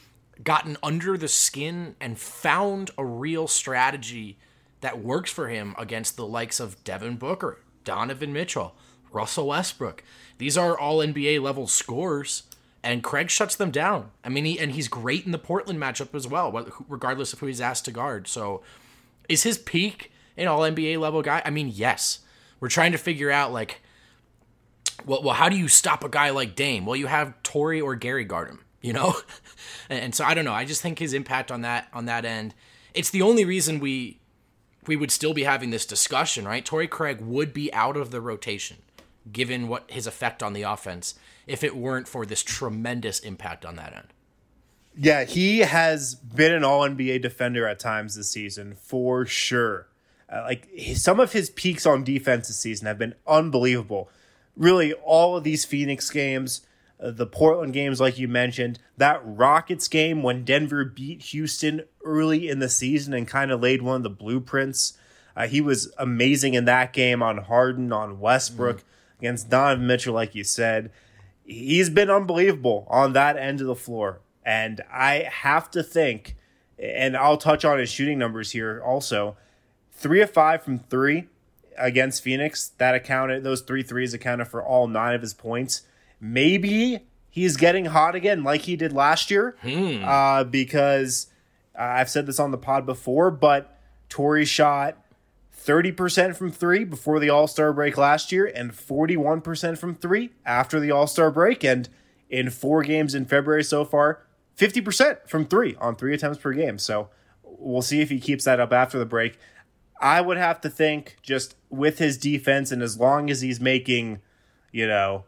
[0.43, 4.39] gotten under the skin and found a real strategy
[4.81, 8.75] that works for him against the likes of Devin Booker, Donovan Mitchell,
[9.11, 10.05] Russell Westbrook.
[10.37, 12.43] These are all NBA level scores,
[12.83, 14.11] and Craig shuts them down.
[14.23, 16.53] I mean, he and he's great in the Portland matchup as well,
[16.87, 18.29] regardless of who he's asked to guard.
[18.29, 18.63] So,
[19.27, 21.41] is his peak an all NBA level guy?
[21.47, 22.19] I mean, yes.
[22.61, 23.81] We're trying to figure out like,
[25.07, 26.85] well, well, how do you stop a guy like Dame?
[26.85, 29.17] Well, you have Torrey or Gary guard him, you know.
[29.89, 30.53] and so I don't know.
[30.53, 32.55] I just think his impact on that on that end.
[32.93, 34.18] It's the only reason we
[34.89, 36.65] we would still be having this discussion, right?
[36.65, 38.79] Torrey Craig would be out of the rotation,
[39.31, 41.15] given what his effect on the offense,
[41.47, 44.09] if it weren't for this tremendous impact on that end.
[44.97, 49.87] Yeah, he has been an All NBA defender at times this season for sure.
[50.31, 54.11] Uh, like some of his peaks on defense this season have been unbelievable.
[54.57, 56.63] Really, all of these Phoenix games,
[57.01, 62.59] the Portland games, like you mentioned, that Rockets game when Denver beat Houston early in
[62.59, 64.99] the season and kind of laid one of the blueprints.
[65.37, 68.85] Uh, he was amazing in that game on Harden, on Westbrook, mm.
[69.21, 70.91] against Donovan Mitchell, like you said.
[71.49, 74.21] he's been unbelievable on that end of the floor.
[74.45, 76.37] And I have to think,
[76.79, 79.37] and I'll touch on his shooting numbers here also.
[79.93, 81.27] Three of five from three
[81.77, 82.69] against Phoenix.
[82.79, 85.83] That accounted, those three threes accounted for all nine of his points.
[86.21, 87.01] Maybe
[87.31, 89.57] he's getting hot again like he did last year.
[89.63, 90.05] Hmm.
[90.05, 91.29] Uh, because
[91.79, 93.79] uh, I've said this on the pod before, but
[94.09, 94.97] Torrey shot
[95.57, 100.81] 30% from three before the All Star break last year and 41% from three after
[100.81, 101.65] the All Star break.
[101.65, 101.89] And
[102.31, 104.23] in four games in February so far,
[104.57, 106.79] 50% from three on three attempts per game.
[106.79, 107.11] So
[107.43, 109.39] we'll see if he keeps that up after the break.
[110.01, 114.21] I would have to think just with his defense and as long as he's making,
[114.73, 115.25] you know,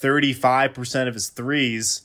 [0.00, 2.02] 35% of his threes,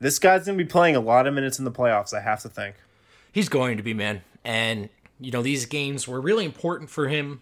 [0.00, 2.42] this guy's going to be playing a lot of minutes in the playoffs, I have
[2.42, 2.76] to think.
[3.30, 4.22] He's going to be, man.
[4.44, 4.88] And,
[5.20, 7.40] you know, these games were really important for him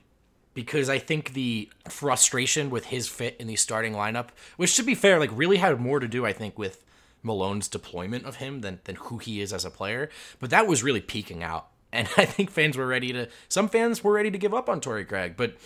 [0.54, 4.94] because I think the frustration with his fit in the starting lineup, which to be
[4.94, 6.84] fair, like really had more to do, I think, with
[7.22, 10.10] Malone's deployment of him than, than who he is as a player.
[10.38, 11.68] But that was really peaking out.
[11.92, 14.80] And I think fans were ready to, some fans were ready to give up on
[14.80, 15.56] Torrey Craig, but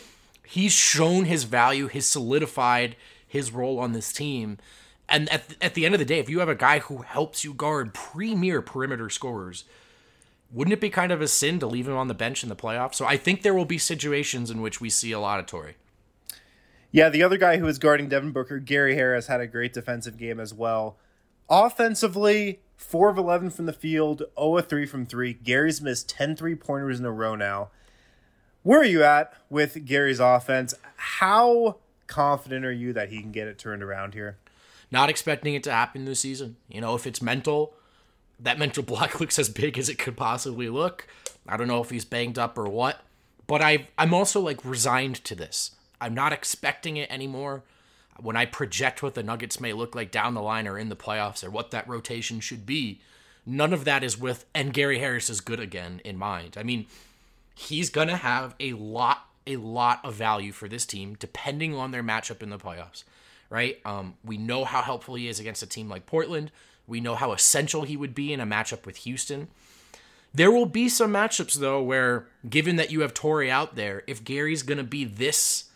[0.47, 2.97] he's shown his value, he's solidified
[3.35, 4.59] his role on this team.
[5.09, 7.45] And at, at the end of the day, if you have a guy who helps
[7.45, 9.65] you guard premier perimeter scorers,
[10.53, 12.55] wouldn't it be kind of a sin to leave him on the bench in the
[12.55, 12.95] playoffs?
[12.95, 15.75] So I think there will be situations in which we see a lot of Torrey.
[16.93, 20.17] Yeah, the other guy who was guarding Devin Booker, Gary Harris, had a great defensive
[20.17, 20.97] game as well.
[21.51, 25.33] Offensively, 4 of 11 from the field, 0 of 3 from 3.
[25.35, 27.71] Gary's missed 10 three pointers in a row now.
[28.63, 30.73] Where are you at with Gary's offense?
[30.95, 34.37] How confident are you that he can get it turned around here?
[34.91, 36.57] Not expecting it to happen this season.
[36.69, 37.75] You know, if it's mental,
[38.39, 41.07] that mental block looks as big as it could possibly look.
[41.47, 43.01] I don't know if he's banged up or what,
[43.47, 45.73] but I I'm also like resigned to this.
[46.01, 47.63] I'm not expecting it anymore.
[48.21, 50.97] When I project what the Nuggets may look like down the line or in the
[50.97, 53.01] playoffs or what that rotation should be,
[53.45, 56.57] none of that is with and Gary Harris is good again in mind.
[56.57, 56.87] I mean,
[57.55, 61.91] he's going to have a lot a lot of value for this team depending on
[61.91, 63.05] their matchup in the playoffs,
[63.51, 63.79] right?
[63.85, 66.51] Um, we know how helpful he is against a team like Portland.
[66.87, 69.49] We know how essential he would be in a matchup with Houston.
[70.33, 74.25] There will be some matchups though where, given that you have Torrey out there, if
[74.25, 75.71] Gary's going to be this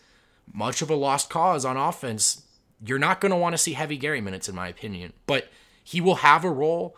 [0.52, 2.42] much of a lost cause on offense,
[2.84, 5.12] you're not going to want to see heavy Gary minutes, in my opinion.
[5.26, 5.48] But
[5.82, 6.96] he will have a role,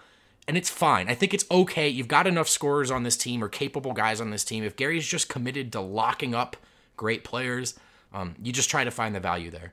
[0.48, 1.08] and it's fine.
[1.08, 1.88] I think it's okay.
[1.88, 4.64] You've got enough scorers on this team or capable guys on this team.
[4.64, 6.56] If Gary's just committed to locking up
[6.96, 7.78] great players,
[8.12, 9.72] um, you just try to find the value there.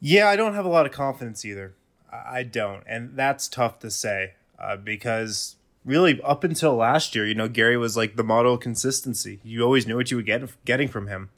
[0.00, 1.74] Yeah, I don't have a lot of confidence either.
[2.12, 7.34] I don't, and that's tough to say uh, because really up until last year, you
[7.34, 9.40] know, Gary was like the model of consistency.
[9.42, 11.30] You always knew what you were get, getting from him.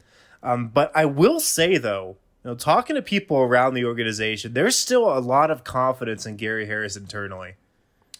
[0.43, 5.17] Um, but I will say though, know, talking to people around the organization, there's still
[5.17, 7.55] a lot of confidence in Gary Harris internally.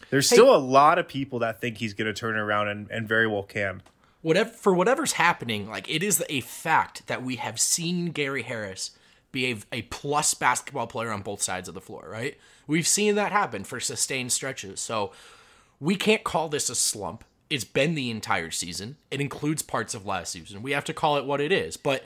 [0.09, 3.07] There's still a lot of people that think he's going to turn around and, and
[3.07, 3.81] very well can.
[4.21, 8.91] Whatever for whatever's happening, like it is a fact that we have seen Gary Harris
[9.31, 12.37] be a, a plus basketball player on both sides of the floor, right?
[12.65, 14.79] We've seen that happen for sustained stretches.
[14.79, 15.11] So
[15.79, 17.23] we can't call this a slump.
[17.49, 18.97] It's been the entire season.
[19.11, 20.63] It includes parts of last season.
[20.63, 21.77] We have to call it what it is.
[21.77, 22.03] But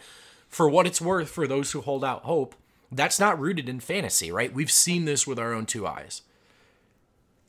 [0.52, 2.56] for what it's worth, for those who hold out hope,
[2.92, 4.54] that's not rooted in fantasy, right?
[4.54, 6.22] We've seen this with our own two eyes.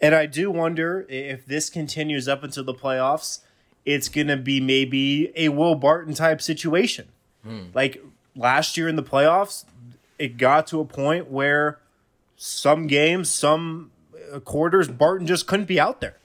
[0.01, 3.41] And I do wonder if this continues up until the playoffs,
[3.85, 7.09] it's going to be maybe a Will Barton type situation.
[7.45, 7.67] Hmm.
[7.75, 8.03] Like
[8.37, 9.65] last year in the playoffs,
[10.19, 11.81] it got to a point where
[12.37, 13.91] some games, some
[14.33, 16.19] uh, quarters, Barton just couldn't be out there.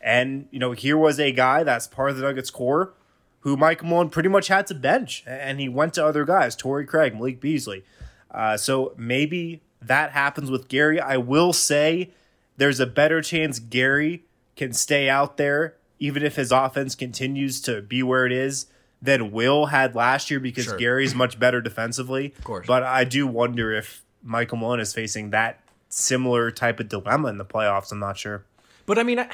[0.00, 2.94] And, you know, here was a guy that's part of the Nuggets core
[3.42, 5.22] who Mike Malone pretty much had to bench.
[5.26, 7.84] And he went to other guys, Torrey Craig, Malik Beasley.
[8.30, 11.00] Uh, so maybe that happens with Gary.
[11.00, 12.10] I will say
[12.56, 14.24] there's a better chance Gary
[14.56, 18.66] can stay out there, even if his offense continues to be where it is,
[19.00, 20.76] than Will had last year because sure.
[20.78, 22.32] Gary's much better defensively.
[22.38, 22.66] Of course.
[22.66, 27.38] But I do wonder if Michael Malone is facing that similar type of dilemma in
[27.38, 27.90] the playoffs.
[27.90, 28.44] I'm not sure.
[28.86, 29.28] But I mean, I,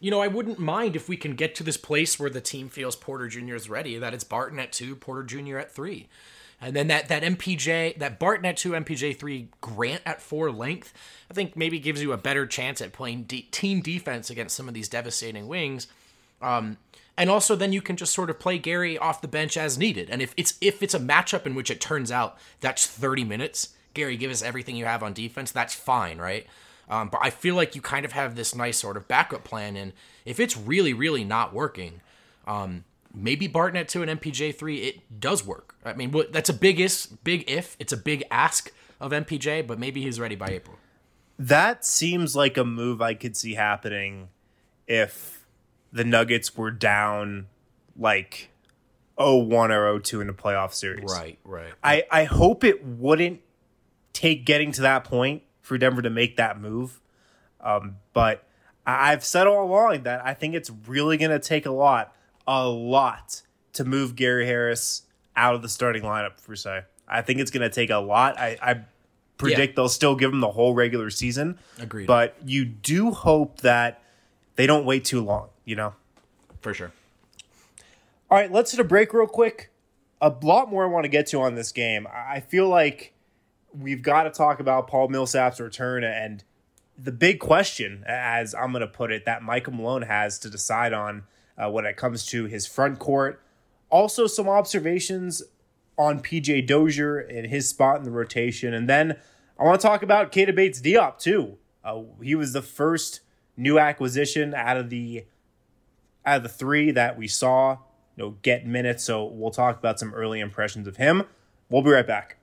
[0.00, 2.68] you know, I wouldn't mind if we can get to this place where the team
[2.68, 3.54] feels Porter Jr.
[3.54, 5.58] is ready, that it's Barton at two, Porter Jr.
[5.58, 6.08] at three.
[6.60, 10.92] And then that, that MPJ, that Barton at two, MPJ three, Grant at four length,
[11.30, 14.68] I think maybe gives you a better chance at playing de- team defense against some
[14.68, 15.86] of these devastating wings.
[16.42, 16.78] Um,
[17.16, 20.08] and also then you can just sort of play Gary off the bench as needed.
[20.10, 23.74] And if it's if it's a matchup in which it turns out that's 30 minutes,
[23.92, 26.46] Gary, give us everything you have on defense, that's fine, right?
[26.90, 29.76] Um, but I feel like you kind of have this nice sort of backup plan,
[29.76, 29.92] and
[30.24, 32.00] if it's really, really not working,
[32.46, 32.84] um,
[33.14, 35.76] maybe Barton at two and MPJ three, it does work.
[35.84, 37.76] I mean, that's a big is, big if.
[37.78, 40.76] It's a big ask, of MPJ, but maybe he's ready by April.
[41.38, 44.28] That seems like a move I could see happening
[44.86, 45.46] if
[45.90, 47.46] the Nuggets were down
[47.96, 48.50] like
[49.18, 51.10] 0-1 or 0-2 in the playoff series.
[51.10, 51.72] Right, right.
[51.82, 53.40] I, I hope it wouldn't
[54.12, 57.00] take getting to that point for Denver to make that move.
[57.60, 58.44] Um, but
[58.86, 62.14] I've said all along that I think it's really going to take a lot,
[62.46, 63.42] a lot
[63.74, 65.02] to move Gary Harris
[65.36, 66.82] out of the starting lineup for say.
[67.06, 68.38] I think it's going to take a lot.
[68.38, 68.80] I, I
[69.36, 69.76] predict yeah.
[69.76, 71.58] they'll still give him the whole regular season.
[71.78, 72.06] Agreed.
[72.06, 74.02] But you do hope that
[74.56, 75.94] they don't wait too long, you know?
[76.60, 76.92] For sure.
[78.30, 79.70] All right, let's hit a break real quick.
[80.20, 82.06] A lot more I want to get to on this game.
[82.12, 83.12] I feel like
[83.72, 86.44] we've got to talk about Paul Millsap's return and
[87.02, 90.92] the big question, as I'm going to put it, that Michael Malone has to decide
[90.92, 91.24] on
[91.56, 93.42] uh, when it comes to his front court.
[93.88, 95.42] Also, some observations
[95.96, 98.74] on PJ Dozier and his spot in the rotation.
[98.74, 99.16] And then
[99.58, 101.58] I want to talk about Keita Bates Diop, too.
[101.82, 103.20] Uh, he was the first
[103.56, 105.24] new acquisition out of the
[106.24, 107.72] out of the three that we saw
[108.16, 109.04] you know get minutes.
[109.04, 111.24] So we'll talk about some early impressions of him.
[111.68, 112.36] We'll be right back.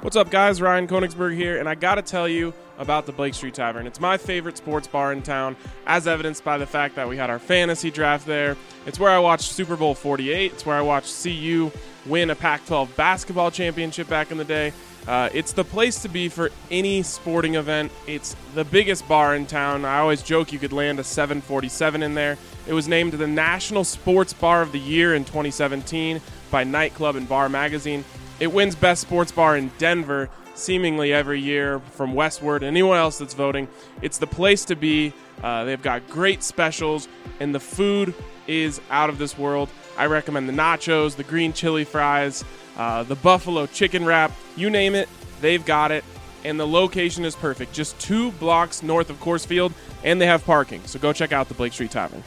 [0.00, 0.60] What's up, guys?
[0.60, 3.86] Ryan Koenigsberg here, and I gotta tell you about the Blake Street Tavern.
[3.86, 5.54] It's my favorite sports bar in town,
[5.86, 8.56] as evidenced by the fact that we had our fantasy draft there.
[8.84, 10.52] It's where I watched Super Bowl 48.
[10.52, 11.70] It's where I watched CU
[12.06, 14.72] win a Pac 12 basketball championship back in the day.
[15.06, 17.90] Uh, it's the place to be for any sporting event.
[18.06, 19.84] It's the biggest bar in town.
[19.84, 22.38] I always joke you could land a 747 in there.
[22.66, 26.20] It was named the National Sports Bar of the Year in 2017
[26.50, 28.04] by Nightclub and Bar Magazine.
[28.42, 32.64] It wins Best Sports Bar in Denver seemingly every year from Westword.
[32.64, 33.68] Anyone else that's voting,
[34.00, 35.12] it's the place to be.
[35.44, 37.06] Uh, they've got great specials,
[37.38, 38.12] and the food
[38.48, 39.68] is out of this world.
[39.96, 42.44] I recommend the nachos, the green chili fries,
[42.76, 45.08] uh, the buffalo chicken wrap, you name it,
[45.40, 46.02] they've got it.
[46.44, 49.72] And the location is perfect, just two blocks north of Coors Field,
[50.02, 50.82] and they have parking.
[50.86, 52.24] So go check out the Blake Street Tavern.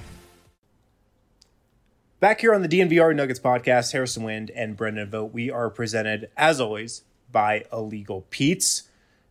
[2.22, 6.30] Back here on the DNVR Nuggets podcast, Harrison Wind and Brendan Vogt, we are presented,
[6.38, 8.84] as always, by Illegal Pete's.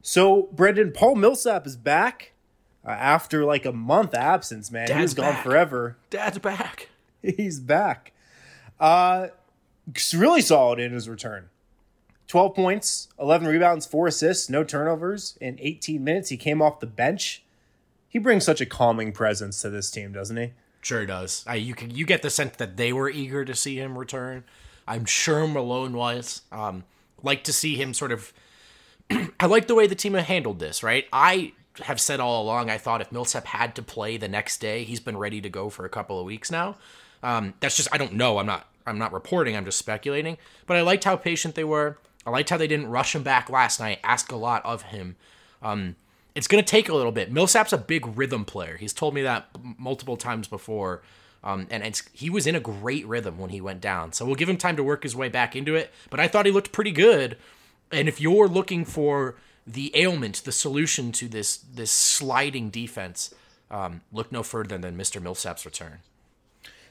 [0.03, 2.33] So, Brendan, Paul Millsap is back
[2.87, 4.89] uh, after like a month absence, man.
[4.89, 5.35] Dad's he was back.
[5.35, 5.97] gone forever.
[6.11, 6.91] Dad's back.
[7.23, 8.13] He's back.
[8.79, 9.29] Uh,
[10.13, 11.49] really solid in his return.
[12.29, 16.29] 12 points, 11 rebounds, 4 assists, no turnovers in 18 minutes.
[16.29, 17.43] He came off the bench.
[18.09, 20.53] He brings such a calming presence to this team, doesn't he?
[20.85, 21.45] Sure does.
[21.47, 24.45] I, you can you get the sense that they were eager to see him return.
[24.87, 26.43] I'm sure Malone was.
[26.53, 26.85] Um,
[27.23, 28.35] like to see him sort of.
[29.41, 30.83] I like the way the team handled this.
[30.83, 31.55] Right, I
[31.85, 35.01] have said all along I thought if Millsap had to play the next day, he's
[35.01, 36.77] been ready to go for a couple of weeks now.
[37.23, 38.37] Um, that's just I don't know.
[38.37, 39.57] I'm not I'm not reporting.
[39.57, 40.37] I'm just speculating.
[40.67, 41.97] But I liked how patient they were.
[42.27, 44.01] I liked how they didn't rush him back last night.
[44.05, 45.17] Ask a lot of him.
[45.63, 45.97] Um,
[46.35, 47.31] it's going to take a little bit.
[47.31, 48.77] Millsap's a big rhythm player.
[48.77, 51.03] He's told me that multiple times before.
[51.45, 54.13] Um, and he was in a great rhythm when he went down.
[54.13, 55.93] So we'll give him time to work his way back into it.
[56.11, 57.37] But I thought he looked pretty good.
[57.93, 63.35] And if you're looking for the ailment, the solution to this this sliding defense,
[63.71, 65.21] um, look no further than Mr.
[65.23, 65.99] Millsap's return.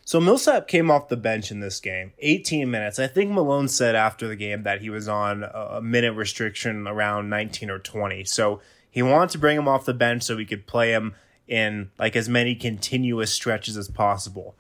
[0.06, 3.00] So Millsap came off the bench in this game, 18 minutes.
[3.00, 7.30] I think Malone said after the game that he was on a minute restriction around
[7.30, 8.26] 19 or 20.
[8.26, 8.60] So
[8.94, 11.16] he wanted to bring him off the bench so he could play him
[11.48, 14.56] in like as many continuous stretches as possible.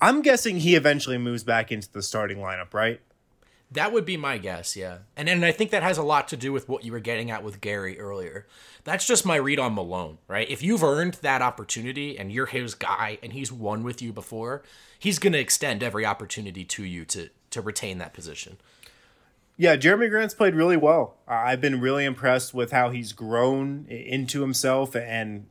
[0.00, 3.00] I'm guessing he eventually moves back into the starting lineup, right?
[3.70, 4.98] That would be my guess, yeah.
[5.16, 7.30] And and I think that has a lot to do with what you were getting
[7.30, 8.48] at with Gary earlier.
[8.82, 10.50] That's just my read on Malone, right?
[10.50, 14.64] If you've earned that opportunity and you're his guy and he's won with you before,
[14.98, 18.56] he's going to extend every opportunity to you to to retain that position.
[19.60, 21.18] Yeah, Jerami Grant's played really well.
[21.28, 25.50] I've been really impressed with how he's grown into himself and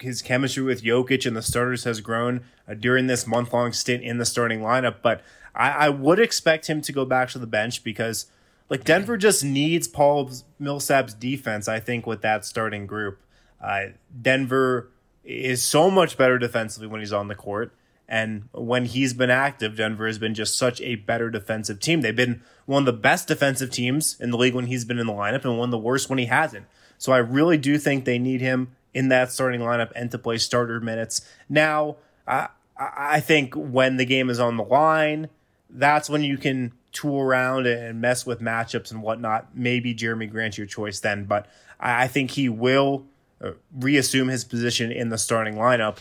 [0.00, 4.04] his chemistry with Jokic and the starters has grown uh, during this month long stint
[4.04, 5.02] in the starting lineup.
[5.02, 5.20] But
[5.54, 8.24] I, I, would expect him to go back to the bench because
[8.70, 11.68] like Denver just needs Paul Millsap's defense.
[11.68, 13.20] I think with that starting group,
[13.60, 13.88] uh,
[14.18, 14.88] Denver
[15.24, 17.74] is so much better defensively when he's on the court.
[18.08, 22.02] And when he's been active, Denver has been just such a better defensive team.
[22.02, 25.06] They've been one of the best defensive teams in the league when he's been in
[25.06, 26.66] the lineup and one of the worst when he hasn't.
[26.98, 30.38] So I really do think they need him in that starting lineup and to play
[30.38, 31.22] starter minutes.
[31.48, 31.96] Now,
[32.26, 35.28] I, I think when the game is on the line,
[35.70, 39.56] that's when you can tool around and mess with matchups and whatnot.
[39.56, 41.46] Maybe Jerami Grant's your choice then, but
[41.80, 43.06] I think he will
[43.42, 45.96] uh, reassume his position in the starting lineup.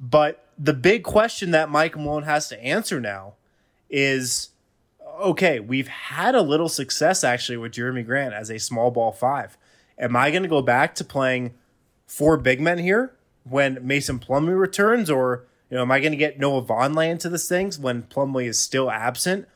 [0.00, 3.34] But the big question that Mike Malone has to answer now
[3.88, 4.50] is
[5.20, 9.56] okay, we've had a little success actually with Jerami Grant as a small ball five.
[9.98, 11.54] Am I going to go back to playing
[12.06, 16.18] four big men here when Mason Plumlee returns, or you know, am I going to
[16.18, 19.48] get Noah Vonleh into this things when Plumlee is still absent?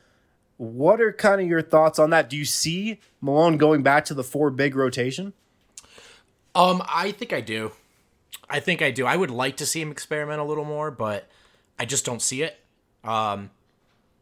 [0.57, 2.29] What are kind of your thoughts on that?
[2.29, 5.33] Do you see Malone going back to the four big rotation?
[6.55, 7.73] Um, I think I do.
[8.53, 9.07] I think I do.
[9.07, 11.27] I would like to see him experiment a little more, but
[11.79, 12.59] I just don't see it.
[13.03, 13.51] Um,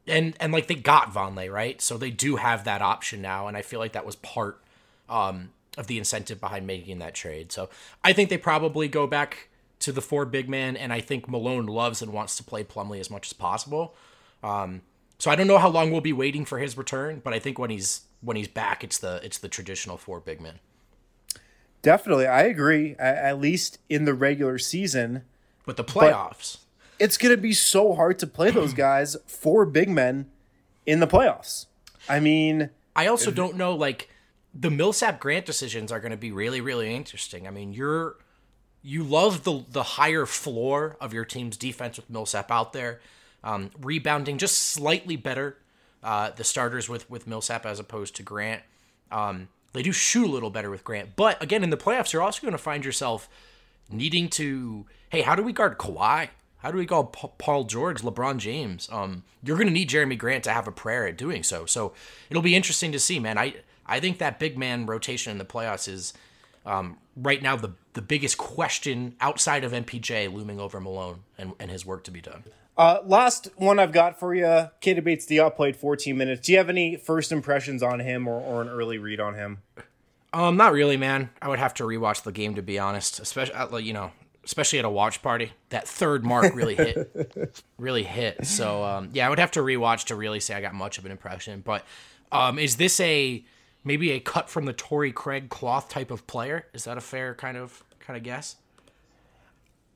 [0.06, 3.56] and and like they got Vonleh right, so they do have that option now, and
[3.56, 4.62] I feel like that was part
[5.08, 7.50] um, of the incentive behind making that trade.
[7.50, 7.68] So
[8.04, 9.48] I think they probably go back
[9.80, 13.00] to the four big man, and I think Malone loves and wants to play Plumlee
[13.00, 13.96] as much as possible.
[14.44, 14.82] Um,
[15.18, 17.58] so I don't know how long we'll be waiting for his return, but I think
[17.58, 20.60] when he's when he's back, it's the it's the traditional four big men.
[21.82, 22.94] Definitely, I agree.
[22.98, 25.22] At least in the regular season,
[25.64, 29.64] but the playoffs, but it's going to be so hard to play those guys four
[29.64, 30.30] big men
[30.86, 31.66] in the playoffs.
[32.08, 34.10] I mean, I also don't know like
[34.54, 37.46] the Millsap Grant decisions are going to be really really interesting.
[37.46, 38.16] I mean, you're
[38.82, 43.00] you love the the higher floor of your team's defense with Millsap out there,
[43.42, 45.56] um, rebounding just slightly better.
[46.02, 48.62] Uh, the starters with with Millsap as opposed to Grant.
[49.10, 52.22] Um, they do shoot a little better with Grant, but again in the playoffs, you're
[52.22, 53.28] also going to find yourself
[53.90, 54.86] needing to.
[55.10, 56.28] Hey, how do we guard Kawhi?
[56.58, 58.88] How do we guard Paul George, LeBron James?
[58.92, 61.64] Um, you're going to need Jerami Grant to have a prayer at doing so.
[61.64, 61.94] So
[62.28, 63.38] it'll be interesting to see, man.
[63.38, 63.54] I
[63.86, 66.12] I think that big man rotation in the playoffs is
[66.66, 71.70] um, right now the the biggest question outside of MPJ looming over Malone and, and
[71.70, 72.44] his work to be done.
[72.80, 74.44] Uh, last one I've got for you.
[74.44, 76.46] Keita Bates Diop played 14 minutes.
[76.46, 79.58] Do you have any first impressions on him or, or an early read on him?
[80.32, 81.28] Um, not really, man.
[81.42, 83.20] I would have to rewatch the game to be honest.
[83.20, 84.12] Especially, uh, you know,
[84.46, 85.52] especially at a watch party.
[85.68, 88.46] That third mark really hit, really hit.
[88.46, 91.04] So, um, yeah, I would have to rewatch to really say I got much of
[91.04, 91.60] an impression.
[91.62, 91.84] But,
[92.32, 93.44] um, is this a
[93.84, 96.66] maybe a cut from the Torrey Craig cloth type of player.
[96.72, 98.56] Is that a fair kind of kind of guess?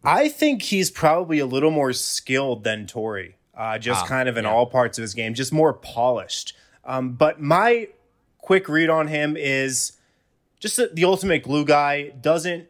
[0.05, 4.37] I think he's probably a little more skilled than Torrey, uh, just ah, kind of
[4.37, 4.53] in yeah.
[4.53, 6.55] all parts of his game, just more polished.
[6.85, 7.89] Um, but my
[8.39, 9.93] quick read on him is
[10.61, 12.11] just the ultimate glue guy.
[12.11, 12.69] Doesn't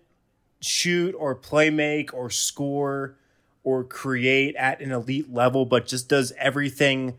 [0.60, 3.16] shoot or play make or score
[3.64, 7.16] or create at an elite level, but just does everything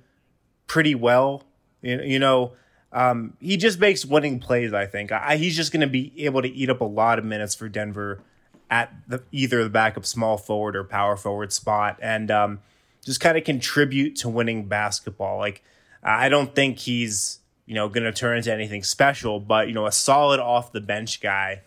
[0.68, 1.44] pretty well.
[1.82, 2.54] You, you know,
[2.94, 4.74] um, he just makes winning plays.
[4.74, 7.26] I think I, he's just going to be able to eat up a lot of
[7.26, 8.22] minutes for Denver
[8.70, 12.60] at the, either the backup small forward or power forward spot, and um,
[13.04, 15.38] just kind of contribute to winning basketball.
[15.38, 15.64] Like
[16.04, 19.86] I don't think he's you know going to turn into anything special, but you know
[19.86, 21.62] a solid off the bench guy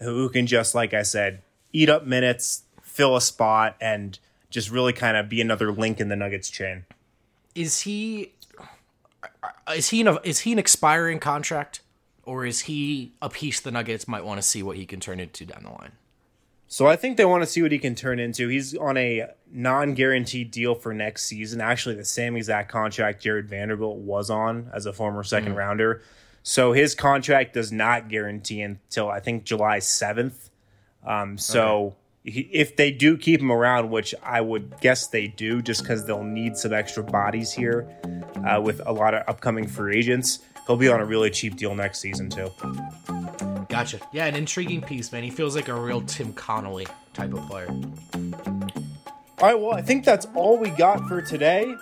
[0.00, 1.42] who can just like I said
[1.72, 4.18] eat up minutes, fill a spot, and
[4.50, 6.84] just really kind of be another link in the Nuggets chain.
[7.54, 8.32] Is he
[9.74, 11.80] is he an, is he an expiring contract,
[12.24, 15.20] or is he a piece the Nuggets might want to see what he can turn
[15.20, 15.92] into down the line?
[16.72, 18.48] So I think they want to see what he can turn into.
[18.48, 21.60] He's on a non-guaranteed deal for next season.
[21.60, 25.58] Actually, the same exact contract Jarred Vanderbilt was on as a former second mm.
[25.58, 26.00] rounder.
[26.42, 30.48] So his contract does not guarantee until I think July seventh.
[31.06, 35.60] Um, so okay if they do keep him around, which I would guess they do,
[35.60, 37.86] just because they'll need some extra bodies here
[38.48, 41.74] uh, with a lot of upcoming free agents, he'll be on a really cheap deal
[41.74, 42.48] next season too.
[43.72, 44.00] Gotcha.
[44.12, 45.22] Yeah, an intriguing piece, man.
[45.22, 47.68] He feels like a real Tim Connolly type of player.
[49.38, 51.74] All right, well, I think that's all we got for today.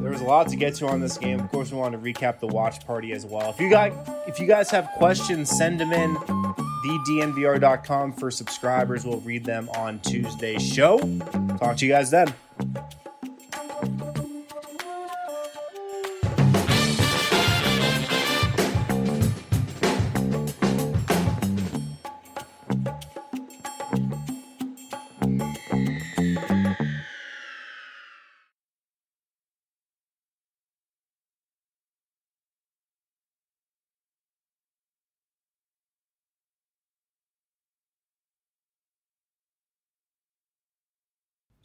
[0.00, 1.38] There was a lot to get to on this game.
[1.40, 3.50] Of course, we want to recap the watch party as well.
[3.50, 3.92] If you got,
[4.26, 9.04] if you guys have questions, send them in thednvr.com for subscribers.
[9.04, 10.98] We'll read them on Tuesday's show.
[11.58, 12.32] Talk to you guys then.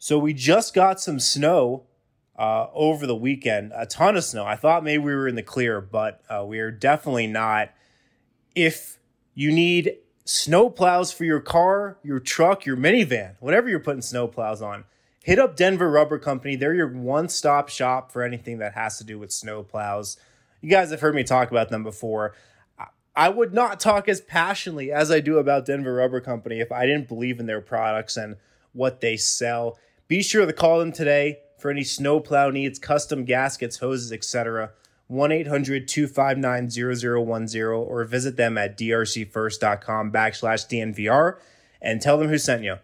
[0.02, 1.84] So we just got some snow
[2.34, 4.46] uh, over the weekend, a ton of snow.
[4.46, 7.68] I thought maybe we were in the clear, but uh, we are definitely not.
[8.54, 8.98] If
[9.34, 14.26] you need snow plows for your car, your truck, your minivan, whatever you're putting snow
[14.26, 14.84] plows on,
[15.22, 16.56] hit up Denver Rubber Company.
[16.56, 20.16] They're your one stop shop for anything that has to do with snow plows.
[20.62, 22.34] You guys have heard me talk about them before.
[23.14, 26.86] I would not talk as passionately as I do about Denver Rubber Company if I
[26.86, 28.36] didn't believe in their products and
[28.72, 29.78] what they sell.
[30.10, 34.72] Be sure to call them today for any snowplow needs, custom gaskets, hoses, etc.
[35.06, 41.38] 1 800 259 0010 or visit them at drcfirst.com backslash DNVR
[41.80, 42.78] and tell them who sent you.